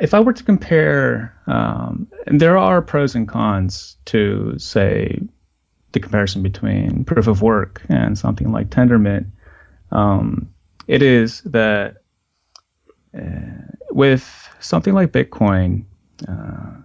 [0.00, 5.20] If I were to compare, um, there are pros and cons to say
[5.92, 9.26] the comparison between proof of work and something like Tendermint.
[9.90, 10.52] Um,
[10.88, 11.96] it is that
[13.16, 13.20] uh,
[13.90, 15.84] with something like Bitcoin.
[16.26, 16.82] Uh,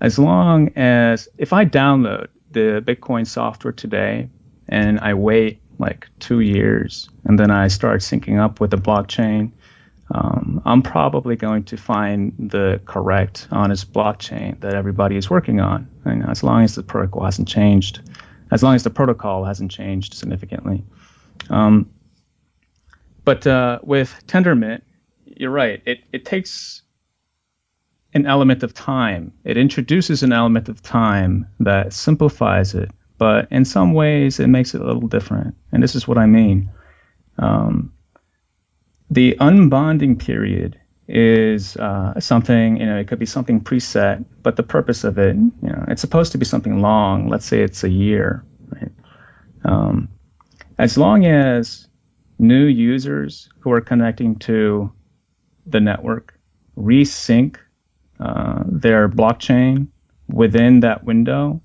[0.00, 4.28] as long as if I download the Bitcoin software today
[4.68, 9.52] and I wait like two years and then I start syncing up with the blockchain,
[10.10, 15.88] um, I'm probably going to find the correct, honest blockchain that everybody is working on.
[16.04, 18.00] And as long as the protocol hasn't changed,
[18.50, 20.84] as long as the protocol hasn't changed significantly.
[21.48, 21.90] Um,
[23.24, 24.82] but uh, with Tendermint,
[25.24, 25.82] you're right.
[25.86, 26.82] It, it takes
[28.12, 29.32] an element of time.
[29.42, 34.74] It introduces an element of time that simplifies it, but in some ways it makes
[34.74, 35.54] it a little different.
[35.72, 36.70] And this is what I mean.
[37.38, 37.92] Um,
[39.10, 44.62] the unbonding period is uh, something, you know, it could be something preset, but the
[44.62, 47.28] purpose of it, you know, it's supposed to be something long.
[47.28, 48.92] Let's say it's a year, right?
[49.64, 50.08] Um,
[50.78, 51.86] as long as
[52.38, 54.92] new users who are connecting to
[55.66, 56.38] the network
[56.76, 57.56] resync
[58.20, 59.88] uh, their blockchain
[60.28, 61.60] within that window.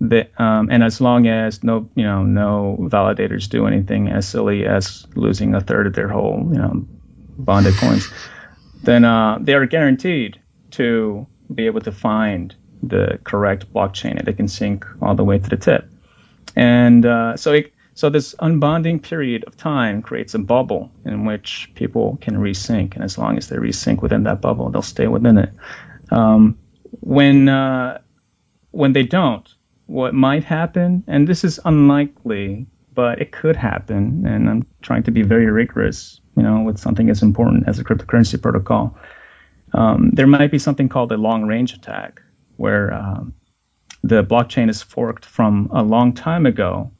[0.00, 4.66] That, um, and as long as no, you know, no validators do anything as silly
[4.66, 6.86] as losing a third of their whole, you know,
[7.38, 8.08] bonded coins,
[8.82, 10.40] then uh, they are guaranteed
[10.72, 15.38] to be able to find the correct blockchain and they can sync all the way
[15.38, 15.88] to the tip.
[16.54, 21.70] And uh, so it, so this unbonding period of time creates a bubble in which
[21.74, 25.38] people can resync, and as long as they resync within that bubble, they'll stay within
[25.38, 25.50] it.
[26.10, 26.58] Um,
[27.00, 28.00] when uh,
[28.70, 29.48] when they don't,
[29.86, 35.10] what might happen, and this is unlikely, but it could happen, and I'm trying to
[35.10, 38.98] be very rigorous, you know, with something as important as a cryptocurrency protocol.
[39.72, 42.22] Um, there might be something called a long range attack,
[42.56, 43.34] where um,
[44.02, 46.90] the blockchain is forked from a long time ago,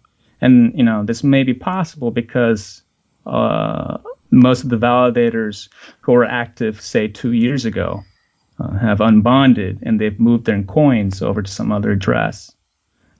[0.40, 2.82] and you know this may be possible because
[3.26, 3.98] uh,
[4.30, 5.68] most of the validators
[6.00, 8.02] who were active, say two years ago,
[8.58, 12.55] uh, have unbonded and they've moved their coins over to some other address.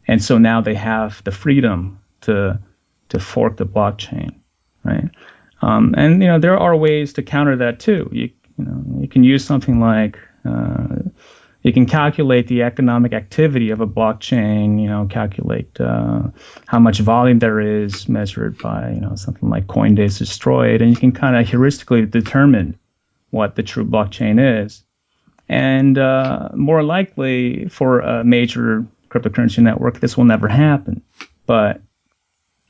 [0.09, 2.61] And so now they have the freedom to
[3.09, 4.35] to fork the blockchain,
[4.85, 5.09] right?
[5.63, 8.09] Um, and you know there are ways to counter that too.
[8.13, 10.97] You you know you can use something like uh,
[11.63, 14.81] you can calculate the economic activity of a blockchain.
[14.81, 16.23] You know, calculate uh,
[16.67, 20.97] how much volume there is measured by you know something like CoinDays destroyed, and you
[20.97, 22.79] can kind of heuristically determine
[23.31, 24.83] what the true blockchain is.
[25.49, 31.03] And uh, more likely for a major cryptocurrency network, this will never happen.
[31.47, 31.81] But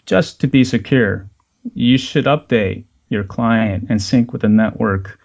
[0.04, 1.28] just to be secure,
[1.74, 5.18] you should update your client and sync with the network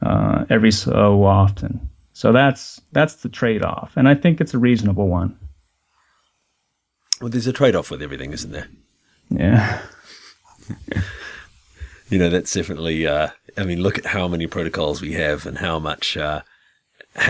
[0.00, 1.88] uh, every so often.
[2.12, 5.38] So that's that's the trade-off, and I think it's a reasonable one.
[7.20, 8.68] Well, there's a trade-off with everything, isn't there?
[9.30, 9.80] Yeah.
[12.10, 13.06] you know, that's definitely.
[13.06, 16.16] Uh, I mean, look at how many protocols we have, and how much.
[16.16, 16.42] Uh,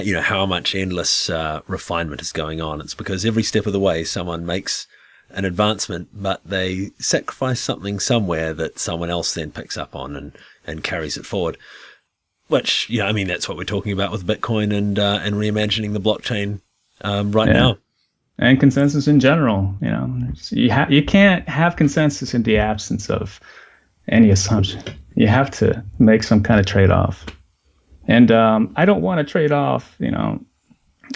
[0.02, 2.80] you know how much endless uh, refinement is going on.
[2.80, 4.86] It's because every step of the way, someone makes
[5.30, 10.32] an advancement, but they sacrifice something somewhere that someone else then picks up on and,
[10.66, 11.56] and carries it forward.
[12.48, 15.36] Which, you know, I mean, that's what we're talking about with Bitcoin and uh, and
[15.36, 16.60] reimagining the blockchain
[17.00, 17.54] um, right yeah.
[17.54, 17.78] now.
[18.38, 20.18] And consensus in general, you know,
[20.50, 23.40] you ha- you can't have consensus in the absence of
[24.08, 24.82] any assumption.
[25.14, 27.24] You have to make some kind of trade off.
[28.06, 30.44] And um, I don't want to trade off, you know,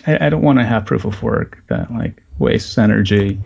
[0.07, 3.41] I, I don't want to have proof of work that like wastes energy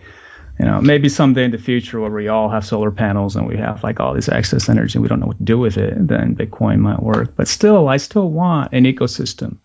[0.61, 3.57] you know, maybe someday in the future where we all have solar panels and we
[3.57, 6.07] have like all this excess energy and we don't know what to do with it,
[6.07, 7.35] then Bitcoin might work.
[7.35, 9.57] But still, I still want an ecosystem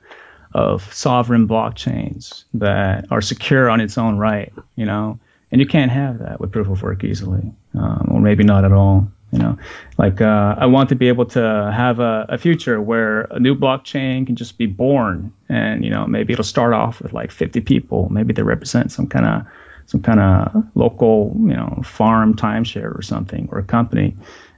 [0.54, 5.20] of sovereign blockchains that are secure on its own right, you know,
[5.52, 8.72] and you can't have that with proof of work easily, um, or maybe not at
[8.72, 9.12] all.
[9.36, 9.58] You know,
[9.98, 13.54] like uh, I want to be able to have a, a future where a new
[13.54, 17.60] blockchain can just be born, and you know maybe it'll start off with like 50
[17.60, 19.46] people, maybe they represent some kind of
[19.84, 24.16] some kind of local, you know, farm timeshare or something or a company,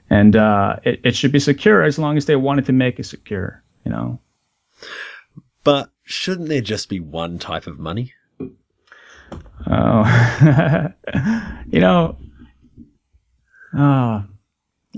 [0.09, 3.05] and uh, it, it should be secure as long as they wanted to make it
[3.05, 4.21] secure, you know.
[5.65, 8.13] But shouldn't there just be one type of money?
[9.67, 10.93] Oh,
[11.69, 12.17] you know,
[13.75, 14.25] oh,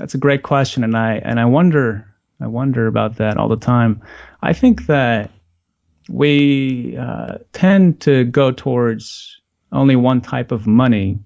[0.00, 2.06] that's a great question, and I and I wonder,
[2.40, 4.00] I wonder about that all the time.
[4.42, 5.30] I think that
[6.08, 9.38] we uh, tend to go towards
[9.72, 11.18] only one type of money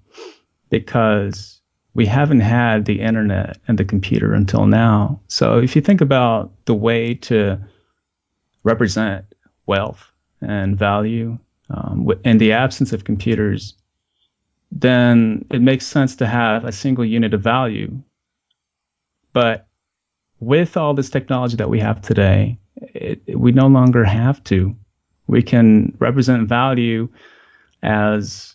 [0.71, 1.61] because
[1.95, 5.21] we haven't had the internet and the computer until now.
[5.29, 7.61] So if you think about the way to
[8.65, 9.25] represent
[9.67, 10.05] wealth
[10.41, 11.39] and value
[11.71, 13.75] um, in the absence of computers,
[14.73, 18.03] then it makes sense to have a single unit of value.
[19.35, 19.67] But
[20.41, 24.75] with all this technology that we have today, it, it, we no longer have to.
[25.27, 27.09] We can represent value
[27.83, 28.55] as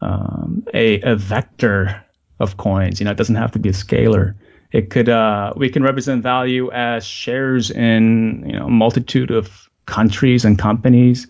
[0.00, 2.02] um, a, a vector
[2.40, 3.00] of coins.
[3.00, 4.34] You know, it doesn't have to be a scalar.
[4.72, 10.44] It could uh, we can represent value as shares in you know multitude of countries
[10.44, 11.26] and companies.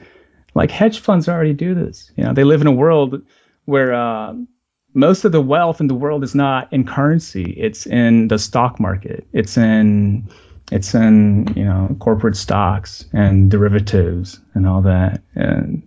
[0.55, 2.11] Like hedge funds already do this.
[2.17, 3.23] You know, they live in a world
[3.67, 4.35] where uh,
[4.97, 7.55] most of the wealth in the world is not in currency.
[7.59, 9.27] It's in the stock market.
[9.35, 10.29] It's in
[10.73, 15.21] it's in you know corporate stocks and derivatives and all that.
[15.35, 15.87] And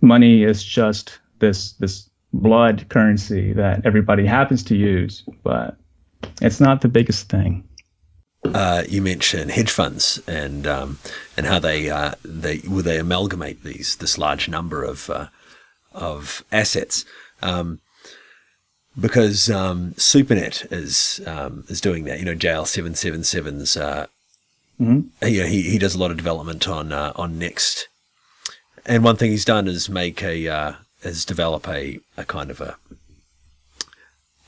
[0.00, 5.76] money is just this this blood currency that everybody happens to use, but
[6.40, 7.68] it's not the biggest thing.
[8.44, 10.98] Uh, you mentioned hedge funds and um,
[11.36, 15.26] and how they uh, they will they amalgamate these this large number of uh,
[15.92, 17.04] of assets.
[17.42, 17.80] Um,
[18.98, 22.18] because um, SuperNet is um, is doing that.
[22.18, 23.76] You know, JL seven seven sevens.
[23.76, 24.06] Uh,
[24.80, 25.26] mm-hmm.
[25.26, 27.84] You know, he he does a lot of development on uh, on NXT
[28.86, 30.72] and one thing he's done is make a uh,
[31.02, 32.76] is develop a, a kind of a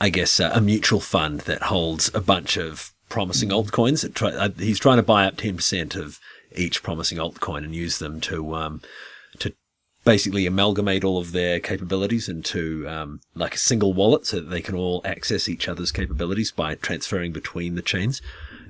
[0.00, 4.12] I guess a, a mutual fund that holds a bunch of promising altcoins.
[4.14, 6.18] Try, uh, he's trying to buy up ten percent of
[6.54, 8.86] each promising altcoin and use them to um, to
[10.06, 14.62] basically amalgamate all of their capabilities into um, like a single wallet, so that they
[14.62, 18.22] can all access each other's capabilities by transferring between the chains.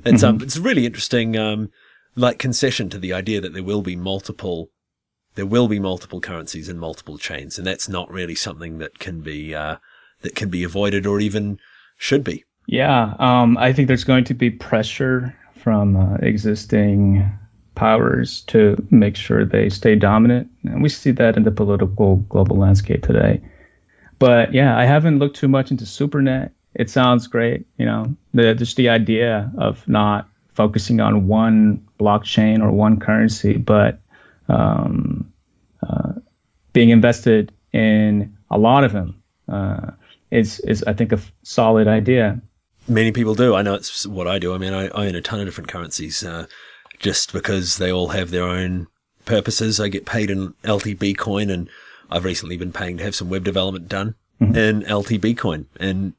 [0.04, 0.42] It's um, mm-hmm.
[0.42, 1.70] um, it's a really interesting um,
[2.16, 4.70] like concession to the idea that there will be multiple
[5.36, 9.20] there will be multiple currencies and multiple chains, and that's not really something that can
[9.20, 9.76] be uh,
[10.22, 11.58] that can be avoided or even
[11.98, 12.44] should be.
[12.66, 17.30] Yeah, um, I think there's going to be pressure from uh, existing
[17.76, 22.56] powers to make sure they stay dominant, and we see that in the political global
[22.56, 23.40] landscape today.
[24.18, 26.50] But yeah, I haven't looked too much into SuperNet.
[26.74, 32.60] It sounds great, you know, the, just the idea of not focusing on one blockchain
[32.60, 34.00] or one currency, but
[34.48, 35.32] um,
[35.86, 36.12] uh,
[36.72, 39.92] being invested in a lot of them uh,
[40.30, 42.40] is is I think a f- solid idea.
[42.88, 43.54] Many people do.
[43.54, 44.54] I know it's what I do.
[44.54, 46.46] I mean, I, I own a ton of different currencies uh,
[46.98, 48.88] just because they all have their own
[49.24, 49.80] purposes.
[49.80, 51.68] I get paid in LTB coin, and
[52.10, 54.56] I've recently been paying to have some web development done mm-hmm.
[54.56, 55.66] in LTB coin.
[55.78, 56.14] And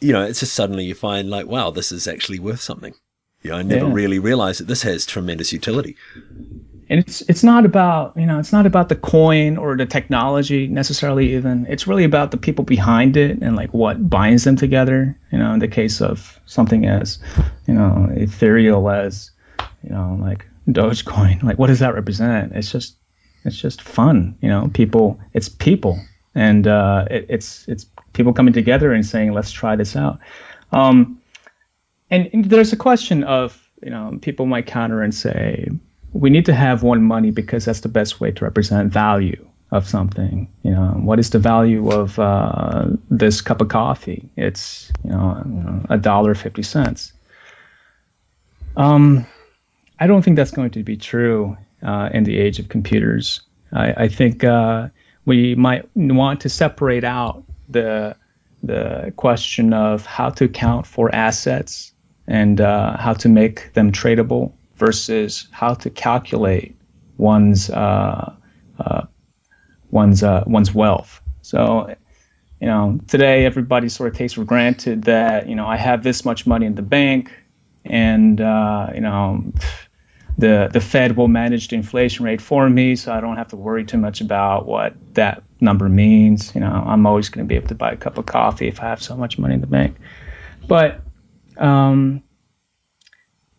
[0.00, 2.94] you know, it's just suddenly you find like, wow, this is actually worth something.
[3.42, 3.92] You know, I never yeah.
[3.92, 5.96] really realized that this has tremendous utility
[6.88, 10.66] and it's it's not about you know it's not about the coin or the technology
[10.66, 15.18] necessarily even it's really about the people behind it and like what binds them together
[15.32, 17.18] you know in the case of something as
[17.66, 19.30] you know ethereal as
[19.82, 21.42] you know, like Dogecoin.
[21.42, 22.52] Like, what does that represent?
[22.54, 22.96] It's just,
[23.44, 24.36] it's just fun.
[24.40, 25.20] You know, people.
[25.32, 26.00] It's people,
[26.34, 30.18] and uh, it, it's it's people coming together and saying, let's try this out.
[30.72, 31.20] Um,
[32.10, 35.68] and, and there's a question of, you know, people might counter and say,
[36.12, 39.88] we need to have one money because that's the best way to represent value of
[39.88, 40.48] something.
[40.62, 44.28] You know, what is the value of uh, this cup of coffee?
[44.36, 47.12] It's you know a dollar fifty cents.
[48.76, 49.26] Um,
[49.98, 53.40] I don't think that's going to be true uh, in the age of computers.
[53.72, 54.88] I, I think uh,
[55.24, 58.16] we might want to separate out the
[58.62, 61.92] the question of how to account for assets
[62.26, 66.76] and uh, how to make them tradable versus how to calculate
[67.16, 68.34] one's uh,
[68.78, 69.02] uh,
[69.90, 71.20] one's uh, one's wealth.
[71.42, 71.94] So,
[72.60, 76.24] you know, today everybody sort of takes for granted that you know I have this
[76.24, 77.32] much money in the bank,
[77.84, 79.52] and uh, you know,
[80.38, 83.56] the the Fed will manage the inflation rate for me, so I don't have to
[83.56, 86.54] worry too much about what that number means.
[86.54, 88.80] You know, I'm always going to be able to buy a cup of coffee if
[88.80, 89.96] I have so much money in the bank.
[90.66, 91.00] But
[91.56, 92.22] um,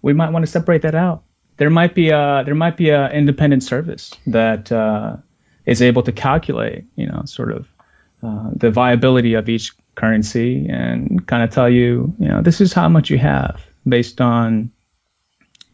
[0.02, 1.24] we might want to separate that out.
[1.58, 5.18] There might be a there might be an independent service that uh,
[5.66, 7.68] is able to calculate, you know, sort of
[8.22, 12.72] uh, the viability of each currency and kind of tell you, you know, this is
[12.74, 14.72] how much you have based on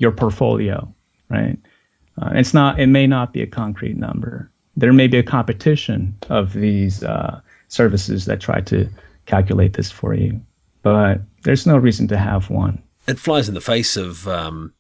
[0.03, 0.93] your portfolio,
[1.29, 1.57] right?
[2.21, 2.79] Uh, it's not.
[2.79, 4.51] It may not be a concrete number.
[4.77, 8.87] There may be a competition of these uh, services that try to
[9.25, 10.39] calculate this for you,
[10.83, 14.73] but there's no reason to have one it flies in the face of um,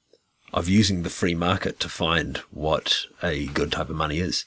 [0.53, 4.45] of using the free market to find what a good type of money is.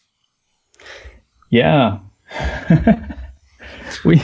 [1.50, 1.98] Yeah,
[4.04, 4.22] we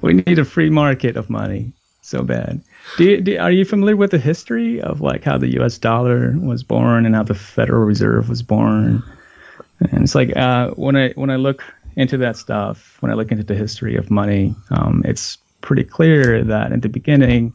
[0.00, 1.72] we need a free market of money
[2.04, 2.60] so bad.
[2.98, 5.78] Do you, do, are you familiar with the history of like how the U.S.
[5.78, 9.02] dollar was born and how the Federal Reserve was born?
[9.80, 11.64] And it's like uh, when I when I look
[11.96, 16.44] into that stuff, when I look into the history of money, um, it's pretty clear
[16.44, 17.54] that in the beginning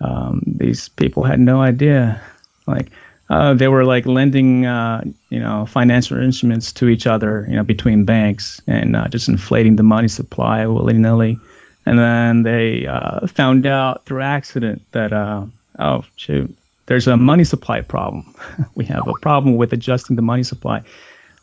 [0.00, 2.22] um, these people had no idea.
[2.66, 2.90] Like
[3.28, 7.64] uh, they were like lending, uh, you know, financial instruments to each other, you know,
[7.64, 11.38] between banks and uh, just inflating the money supply willy nilly.
[11.86, 15.46] And then they uh, found out through accident that, uh,
[15.78, 16.54] oh shoot,
[16.86, 18.34] there's a money supply problem.
[18.74, 20.82] we have a problem with adjusting the money supply,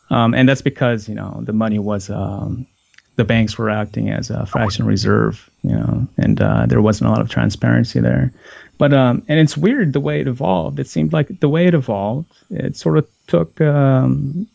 [0.10, 2.68] um, and that's because you know the money was um,
[3.16, 7.12] the banks were acting as a fractional reserve, you know, and uh, there wasn't a
[7.12, 8.34] lot of transparency there.
[8.78, 10.80] But um, and it's weird the way it evolved.
[10.80, 14.48] It seemed like the way it evolved, it sort of took um,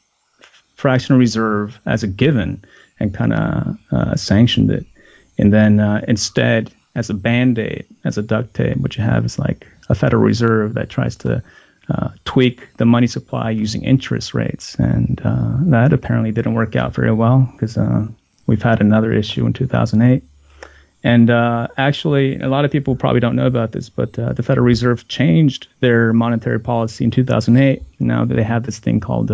[0.77, 2.65] fractional reserve as a given
[3.01, 4.87] and kind of uh, sanctioned it,
[5.39, 9.25] and then uh, instead, as a band aid, as a duct tape, what you have
[9.25, 11.43] is like a Federal Reserve that tries to
[11.89, 16.95] uh, tweak the money supply using interest rates, and uh, that apparently didn't work out
[16.95, 18.07] very well because uh,
[18.47, 20.23] We've had another issue in 2008.
[21.05, 24.43] And uh, actually, a lot of people probably don't know about this, but uh, the
[24.43, 27.83] Federal Reserve changed their monetary policy in 2008.
[27.99, 29.31] Now they have this thing called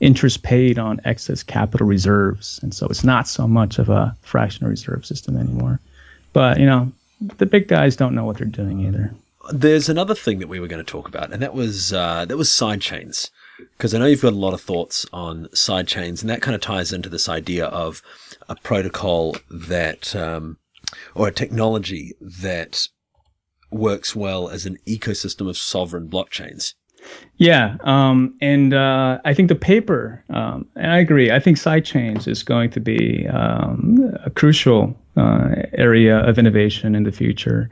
[0.00, 2.60] interest paid on excess capital reserves.
[2.62, 5.80] And so it's not so much of a fractional reserve system anymore.
[6.32, 9.12] But, you know, the big guys don't know what they're doing either.
[9.50, 12.36] There's another thing that we were going to talk about, and that was uh, that
[12.36, 13.30] was side chains
[13.76, 16.60] because I know you've got a lot of thoughts on sidechains, and that kind of
[16.60, 18.02] ties into this idea of
[18.48, 20.58] a protocol that, um,
[21.14, 22.88] or a technology that
[23.70, 26.74] works well as an ecosystem of sovereign blockchains.
[27.36, 31.30] Yeah, um, and uh, I think the paper, um, and I agree.
[31.30, 37.04] I think sidechains is going to be um, a crucial uh, area of innovation in
[37.04, 37.70] the future.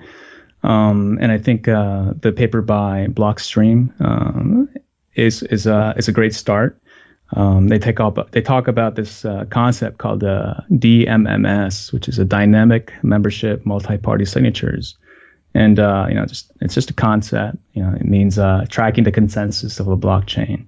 [0.62, 4.68] Um, and I think uh, the paper by Blockstream um,
[5.14, 6.80] is is a is a great start.
[7.34, 12.18] Um, they take up they talk about this uh, concept called uh, DMMS, which is
[12.18, 14.96] a dynamic membership multi-party signatures,
[15.56, 17.56] and uh, you know just it's just a concept.
[17.72, 20.66] You know, it means uh, tracking the consensus of a blockchain.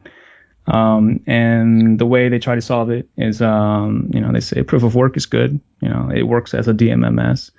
[0.67, 4.63] Um, and the way they try to solve it is, um, you know, they say
[4.63, 5.61] proof of work is good.
[5.81, 7.51] You know, it works as a DMMS.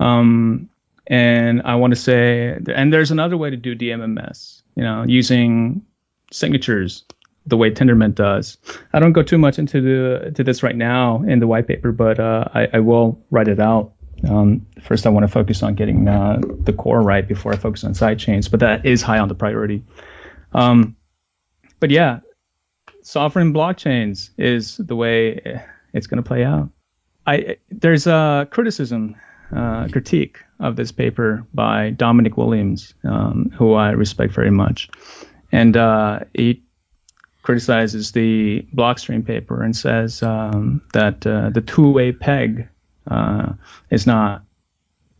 [0.00, 0.68] Um,
[1.06, 4.62] and I want to say, and there's another way to do DMMS.
[4.74, 5.82] You know, using
[6.30, 7.04] signatures
[7.46, 8.58] the way Tendermint does.
[8.92, 11.90] I don't go too much into the to this right now in the white paper,
[11.90, 13.94] but uh, I, I, will write it out.
[14.26, 17.84] Um, first, I want to focus on getting uh, the core right before I focus
[17.84, 19.84] on side chains, but that is high on the priority.
[20.52, 20.96] Um,
[21.80, 22.20] but yeah,
[23.02, 25.62] sovereign blockchains is the way
[25.92, 26.70] it's going to play out.
[27.26, 29.16] I there's a criticism,
[29.54, 34.88] uh, critique of this paper by Dominic Williams, um, who I respect very much
[35.52, 36.62] and uh, he
[37.42, 42.68] criticizes the Blockstream paper and says um, that uh, the two-way peg
[43.08, 43.52] uh,
[43.90, 44.42] is not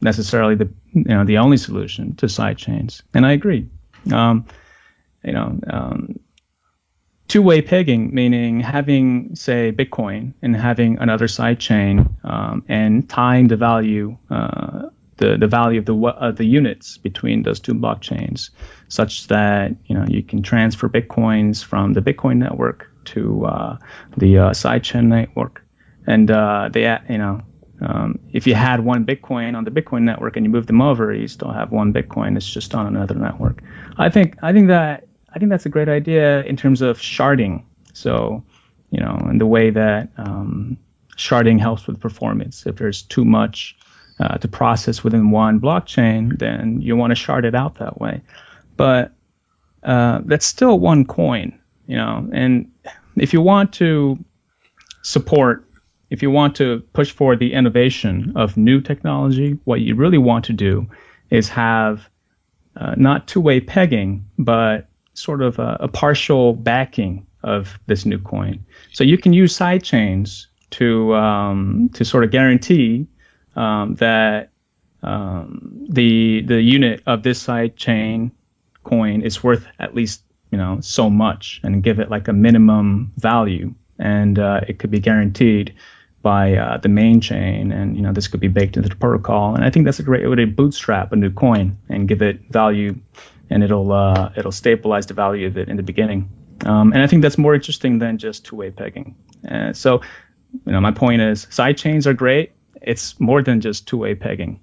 [0.01, 3.69] necessarily the you know the only solution to sidechains, and I agree.
[4.13, 4.47] Um,
[5.25, 6.21] you know, um,
[7.29, 14.17] two-way pegging, meaning having, say, Bitcoin and having another sidechain um, and tying the value,
[14.31, 18.51] uh, the the value of the the units between those two blockchains,
[18.89, 23.77] such that you know you can transfer bitcoins from the Bitcoin network to uh,
[24.17, 25.65] the uh, sidechain network,
[26.07, 27.43] and uh, they you know.
[27.81, 31.13] Um, if you had one Bitcoin on the Bitcoin network and you move them over,
[31.13, 32.37] you still have one Bitcoin.
[32.37, 33.63] It's just on another network.
[33.97, 37.63] I think I think that I think that's a great idea in terms of sharding.
[37.93, 38.45] So,
[38.91, 40.79] you know, in the way that um,
[41.17, 42.67] sharding helps with performance.
[42.67, 43.77] If there's too much
[44.21, 48.23] uh, to process within one blockchain, then you want to shard it out that way.
[48.77, 49.13] But
[49.83, 52.29] uh, that's still one coin, you know.
[52.33, 52.73] And
[53.17, 54.19] if you want to
[55.03, 55.68] support,
[56.11, 60.47] if you want to push forward the innovation of new technology, what you really want
[60.47, 60.89] to do
[61.31, 62.09] is have
[62.77, 68.65] uh, not two-way pegging, but sort of a, a, partial backing of this new coin.
[68.93, 73.07] So you can use sidechains to um, to sort of guarantee
[73.57, 74.51] um, that
[75.03, 78.31] um, the the unit of this sidechain
[78.85, 83.13] coin is worth at least you know so much, and give it like a minimum
[83.17, 85.75] value, and uh, it could be guaranteed
[86.29, 89.55] by uh, the main chain, and you know this could be baked into the protocol.
[89.55, 92.37] And I think that's a great way to bootstrap a new coin and give it
[92.51, 92.91] value
[93.51, 96.29] and it'll uh, it'll stabilize the value of it in the beginning.
[96.67, 99.17] Um, and I think that's more interesting than just two-way pegging.
[99.51, 100.03] Uh, so,
[100.67, 102.53] you know, my point is sidechains are great.
[102.83, 104.61] It's more than just two-way pegging.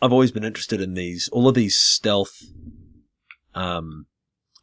[0.00, 2.40] I've always been interested in these, all of these stealth,
[3.54, 4.06] um,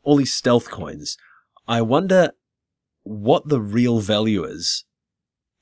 [0.04, 1.18] all these stealth coins.
[1.68, 2.32] I wonder
[3.04, 4.86] what the real value is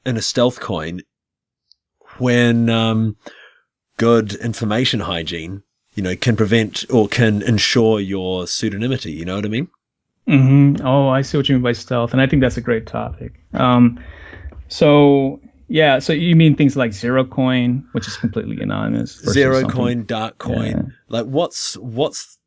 [0.05, 1.01] in a stealth coin
[2.17, 3.15] when, um,
[3.97, 5.63] good information hygiene
[5.95, 9.13] you know, can prevent or can ensure your pseudonymity.
[9.13, 9.67] You know what I mean?
[10.27, 10.85] Mm-hmm.
[10.85, 13.33] Oh, I see what you mean by stealth, and I think that's a great topic.
[13.53, 14.03] Um,
[14.69, 19.19] so yeah, so you mean things like zero coin, which is completely anonymous.
[19.19, 20.71] Zero coin, dark coin.
[20.71, 20.81] Yeah.
[21.09, 22.39] Like what's what's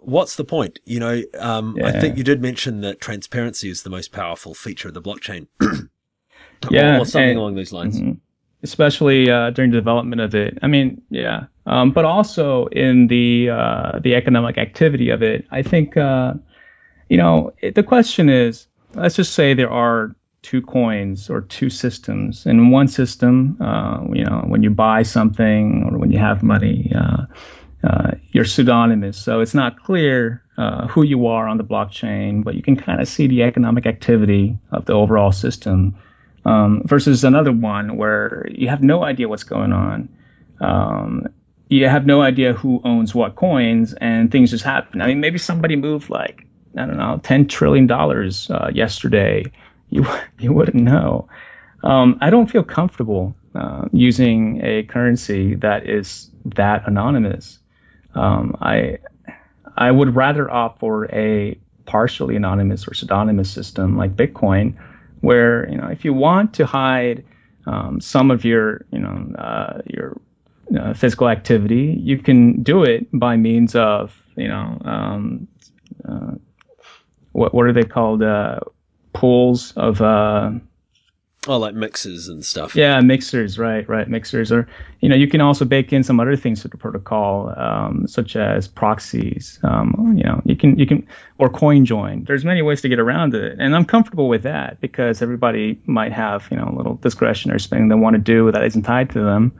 [0.00, 0.78] what's the point?
[0.84, 1.88] You know, um, yeah.
[1.88, 5.48] I think you did mention that transparency is the most powerful feature of the blockchain.
[6.70, 8.00] yeah, or something and, along those lines.
[8.00, 8.12] Mm-hmm
[8.64, 10.58] especially uh, during the development of it.
[10.62, 15.46] I mean, yeah, um, but also in the uh, the economic activity of it.
[15.52, 16.34] I think uh,
[17.08, 21.70] you know it, the question is, let's just say there are two coins or two
[21.70, 22.44] systems.
[22.44, 26.42] And in one system, uh, you know, when you buy something or when you have
[26.42, 27.24] money, uh,
[27.82, 30.42] uh, you're pseudonymous, so it's not clear.
[30.90, 34.56] who you are on the blockchain, but you can kind of see the economic activity
[34.70, 35.94] of the overall system
[36.44, 40.08] um, versus another one where you have no idea what's going on.
[40.60, 41.28] Um,
[41.68, 45.00] you have no idea who owns what coins, and things just happen.
[45.00, 49.44] I mean, maybe somebody moved like I don't know, ten trillion dollars uh, yesterday.
[49.90, 50.06] You
[50.38, 51.28] you wouldn't know.
[51.82, 57.58] Um, I don't feel comfortable uh, using a currency that is that anonymous.
[58.14, 58.98] Um, I
[59.76, 64.74] I would rather opt for a partially anonymous or pseudonymous system like Bitcoin
[65.24, 67.24] where you know if you want to hide
[67.66, 70.20] um, some of your you know uh, your
[70.78, 75.48] uh, physical activity, you can do it by means of you know um,
[76.08, 76.32] uh,
[77.32, 78.22] what what are they called?
[78.22, 78.60] Uh,
[79.14, 80.50] pools of uh,
[81.46, 82.74] Oh, like mixers and stuff.
[82.74, 84.08] Yeah, mixers, right, right.
[84.08, 84.66] Mixers are,
[85.00, 88.34] you know, you can also bake in some other things to the protocol, um, such
[88.34, 89.58] as proxies.
[89.62, 91.06] Um, you know, you can, you can,
[91.38, 92.24] or coin join.
[92.24, 96.12] There's many ways to get around it, and I'm comfortable with that because everybody might
[96.12, 99.20] have, you know, a little discretionary spending they want to do that isn't tied to
[99.20, 99.52] them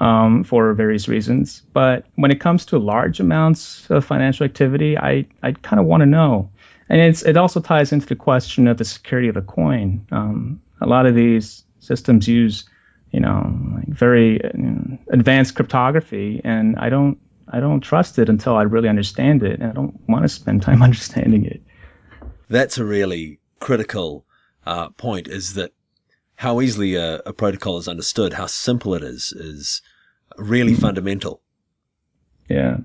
[0.00, 1.62] um, for various reasons.
[1.72, 6.00] But when it comes to large amounts of financial activity, I, I kind of want
[6.00, 6.50] to know.
[6.88, 10.04] And it's, it also ties into the question of the security of the coin.
[10.10, 12.64] Um, a lot of these systems use,
[13.10, 17.18] you know, like very you know, advanced cryptography, and I don't
[17.48, 20.62] I don't trust it until I really understand it, and I don't want to spend
[20.68, 21.62] time understanding it.
[22.48, 24.24] That's a really critical
[24.66, 25.28] uh, point.
[25.28, 25.72] Is that
[26.36, 29.82] how easily a, a, protocol is understood, how simple it is, is
[30.38, 30.80] really mm-hmm.
[30.80, 31.42] fundamental.
[32.48, 32.78] Yeah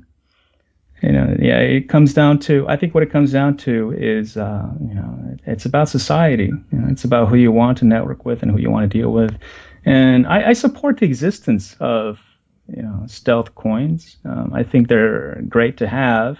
[1.01, 2.67] you know, yeah, it comes down to.
[2.67, 6.51] I think what it comes down to is, uh, you know, it's about society.
[6.71, 8.97] You know, it's about who you want to network with and who you want to
[8.97, 9.37] deal with.
[9.83, 12.19] And I, I support the existence of,
[12.67, 14.17] you know, stealth coins.
[14.25, 16.39] Um, I think they're great to have.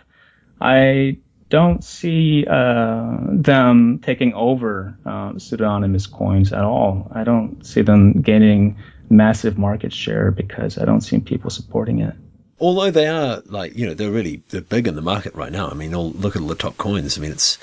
[0.60, 1.18] I
[1.49, 7.12] don't see uh, them taking over uh, pseudonymous coins at all.
[7.14, 8.78] I don't see them gaining
[9.10, 12.16] massive market share because I don't see people supporting it.
[12.60, 15.68] Although they are like you know they're really they're big in the market right now.
[15.70, 17.18] I mean, all, look at all the top coins.
[17.18, 17.58] I mean, it's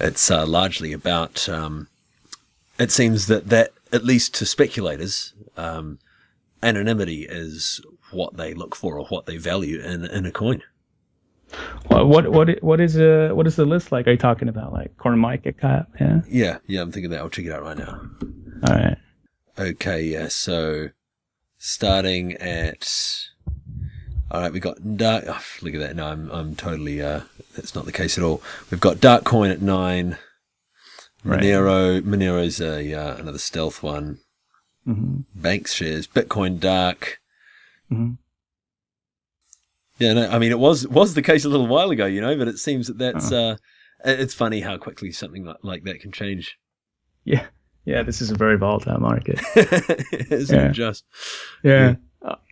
[0.00, 1.48] it's uh, largely about.
[1.48, 1.88] Um,
[2.78, 5.98] it seems that that at least to speculators, um,
[6.62, 7.80] anonymity is
[8.12, 10.62] what they look for or what they value in in a coin.
[11.88, 14.06] What what what is uh what is the list like?
[14.06, 15.86] Are you talking about like CoinMarketCap?
[16.00, 16.20] Yeah.
[16.28, 16.82] Yeah, yeah.
[16.82, 17.20] I'm thinking that.
[17.20, 18.00] I'll check it out right now.
[18.68, 18.98] All right.
[19.58, 20.02] Okay.
[20.02, 20.28] Yeah.
[20.28, 20.90] So
[21.58, 22.88] starting at.
[24.30, 25.24] All right, we've got dark.
[25.28, 25.96] Oh, look at that.
[25.96, 27.00] No, I'm I'm totally.
[27.00, 27.20] Uh,
[27.54, 28.42] that's not the case at all.
[28.70, 30.18] We've got Dark Coin at nine.
[31.24, 31.40] Right.
[31.40, 32.00] Monero.
[32.02, 34.18] Monero's a uh, another stealth one.
[34.86, 35.20] Mm-hmm.
[35.40, 36.06] Banks shares.
[36.06, 37.20] Bitcoin Dark.
[37.90, 38.14] Mm-hmm.
[39.98, 42.36] Yeah, no, I mean it was was the case a little while ago, you know,
[42.36, 43.50] but it seems that that's Oh.
[43.52, 43.56] uh,
[44.04, 46.58] it's funny how quickly something like, like that can change.
[47.24, 47.46] Yeah.
[47.84, 48.02] Yeah.
[48.02, 49.40] This is a very volatile market.
[50.30, 50.66] Isn't Yeah.
[50.68, 51.04] it just?
[51.62, 51.90] Yeah.
[51.90, 51.94] Uh,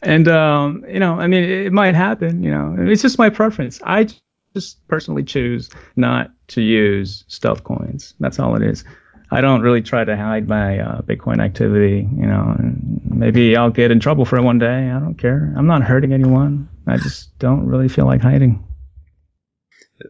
[0.03, 2.43] And um, you know, I mean, it, it might happen.
[2.43, 3.81] You know, it's just my preference.
[3.85, 4.09] I
[4.55, 8.15] just personally choose not to use stealth coins.
[8.21, 8.85] That's all it is.
[9.31, 12.09] I don't really try to hide my uh, Bitcoin activity.
[12.17, 14.91] You know, and maybe I'll get in trouble for it one day.
[14.91, 15.53] I don't care.
[15.57, 16.69] I'm not hurting anyone.
[16.87, 18.63] I just don't really feel like hiding.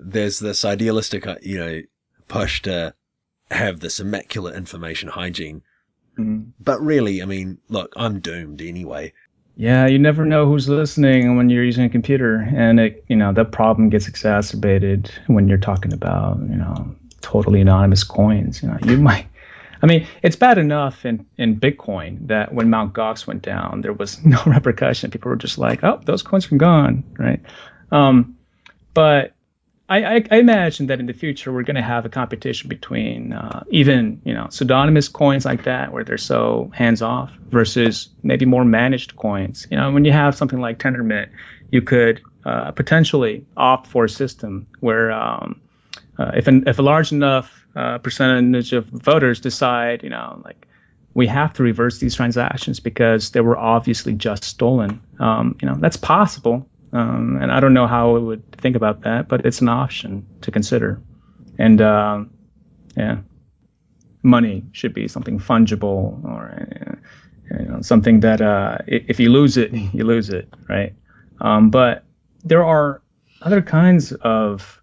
[0.00, 1.80] There's this idealistic, uh, you know,
[2.26, 2.94] push to
[3.50, 5.62] have this immaculate information hygiene,
[6.58, 9.12] but really, I mean, look, I'm doomed anyway.
[9.56, 13.32] Yeah, you never know who's listening when you're using a computer, and it, you know,
[13.32, 18.62] that problem gets exacerbated when you're talking about, you know, totally anonymous coins.
[18.62, 19.28] You know, you might.
[19.80, 22.94] I mean, it's bad enough in, in Bitcoin that when Mt.
[22.94, 25.10] Gox went down, there was no repercussion.
[25.10, 27.40] People were just like, "Oh, those coins are gone," right?
[27.92, 28.36] Um,
[28.92, 29.33] but
[29.88, 33.34] I, I, I imagine that in the future we're going to have a competition between
[33.34, 38.46] uh, even you know pseudonymous coins like that where they're so hands off versus maybe
[38.46, 39.66] more managed coins.
[39.70, 41.28] You know, when you have something like Tendermint,
[41.70, 45.60] you could uh, potentially opt for a system where um,
[46.18, 50.66] uh, if an, if a large enough uh, percentage of voters decide, you know, like
[51.12, 55.00] we have to reverse these transactions because they were obviously just stolen.
[55.18, 56.68] Um, you know, that's possible.
[56.94, 60.26] Um, and I don't know how I would think about that, but it's an option
[60.42, 61.02] to consider.
[61.58, 62.30] And um,
[62.96, 63.18] yeah,
[64.22, 67.00] money should be something fungible or
[67.50, 70.94] uh, you know, something that uh, if you lose it, you lose it, right?
[71.40, 72.04] Um, but
[72.44, 73.02] there are
[73.42, 74.80] other kinds of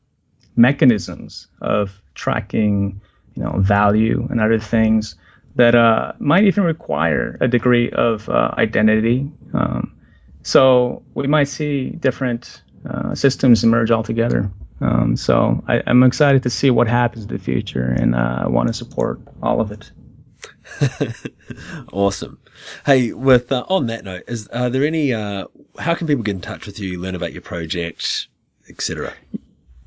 [0.55, 3.01] mechanisms of tracking,
[3.35, 5.15] you know, value and other things
[5.55, 9.31] that uh, might even require a degree of uh, identity.
[9.53, 9.95] Um,
[10.43, 14.51] so we might see different uh, systems emerge altogether.
[14.79, 18.47] Um, so I, I'm excited to see what happens in the future, and uh, I
[18.47, 19.91] want to support all of it.
[21.91, 22.39] Awesome.
[22.85, 25.13] Hey, with uh, on that note, is are there any?
[25.13, 25.45] Uh,
[25.77, 28.27] how can people get in touch with you, learn about your project,
[28.69, 29.13] etc.?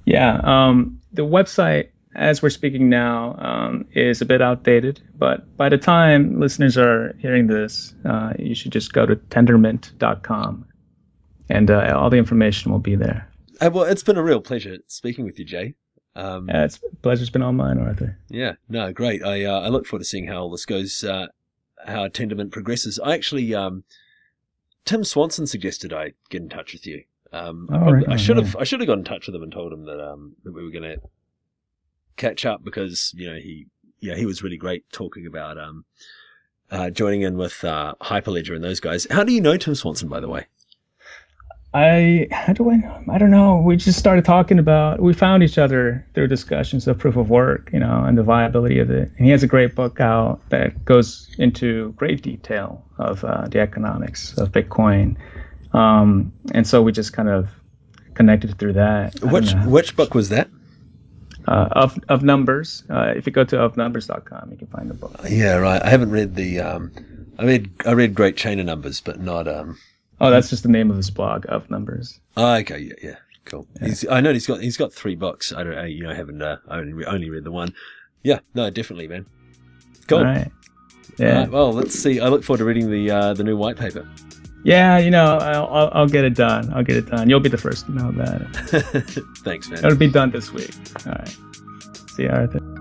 [0.04, 5.68] Yeah, um, the website, as we're speaking now, um, is a bit outdated, but by
[5.68, 10.66] the time listeners are hearing this, uh, you should just go to tendermint.com,
[11.48, 13.28] and uh, all the information will be there.
[13.60, 15.74] Uh, well, it's been a real pleasure speaking with you, Jae.
[16.16, 18.18] Um, Yeah, it's pleasure's been all mine, Arthur.
[18.28, 19.24] Yeah, no, great.
[19.24, 21.26] I uh, I look forward to seeing how all this goes, uh,
[21.84, 22.98] how Tendermint progresses.
[23.02, 23.84] I actually, um,
[24.84, 27.04] Tim Swanson suggested I get in touch with you.
[27.32, 28.46] Um, I, Oh, probably- right, I should right.
[28.46, 30.52] have I should have got in touch with him and told him that um that
[30.54, 30.98] we were going to
[32.16, 33.66] catch up because you know he
[34.00, 35.84] yeah he was really great talking about um
[36.70, 39.06] uh, joining in with uh, Hyperledger and those guys.
[39.10, 40.46] How do you know Tim Swanson, by the way?
[41.72, 43.02] I how do I know?
[43.10, 43.56] I don't know.
[43.56, 45.00] We just started talking about.
[45.00, 48.78] We found each other through discussions of proof of work, you know, and the viability
[48.78, 49.10] of it.
[49.16, 53.58] And he has a great book out that goes into great detail of uh, the
[53.58, 55.16] economics of Bitcoin.
[55.72, 57.48] Um, and so we just kind of
[58.14, 59.20] connected through that.
[59.20, 60.48] Which which book was that?
[61.46, 62.84] Uh, of of numbers?
[62.88, 65.14] Uh, if you go to ofnumbers.com, you can find the book.
[65.28, 65.82] Yeah, right.
[65.82, 66.92] I haven't read the um,
[67.38, 69.78] I read I read Great Chain of Numbers, but not um.
[70.20, 72.20] Oh, that's just the name of his blog, of numbers.
[72.36, 73.66] Oh, okay, yeah, yeah, cool.
[73.80, 75.52] He's, I know he's got he's got three books.
[75.52, 77.74] I don't, I, you know, I haven't uh, I only only read the one.
[78.22, 79.26] Yeah, no, definitely, man.
[80.06, 80.18] Cool.
[80.18, 80.50] All right.
[81.18, 81.28] Yeah.
[81.28, 82.20] All right, well, let's see.
[82.20, 84.08] I look forward to reading the uh, the new white paper.
[84.64, 86.72] Yeah, you know, I'll, I'll, I'll get it done.
[86.72, 87.28] I'll get it done.
[87.28, 88.46] You'll be the first to know about it.
[89.38, 89.84] Thanks, man.
[89.84, 90.74] It'll be done this week.
[91.06, 91.36] All right.
[92.08, 92.73] See you, Arthur.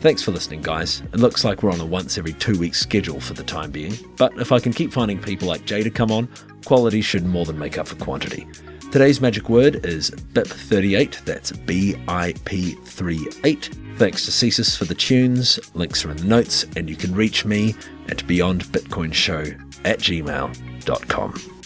[0.00, 1.02] Thanks for listening, guys.
[1.12, 3.94] It looks like we're on a once every two weeks schedule for the time being,
[4.16, 6.28] but if I can keep finding people like Jae to come on,
[6.64, 8.46] quality should more than make up for quantity.
[8.92, 13.98] Today's magic word is BIP38, that's BIP38.
[13.98, 17.44] Thanks to Cesis for the tunes, links are in the notes, and you can reach
[17.44, 17.74] me
[18.08, 21.57] at beyondbitcoinshow at gmail.com.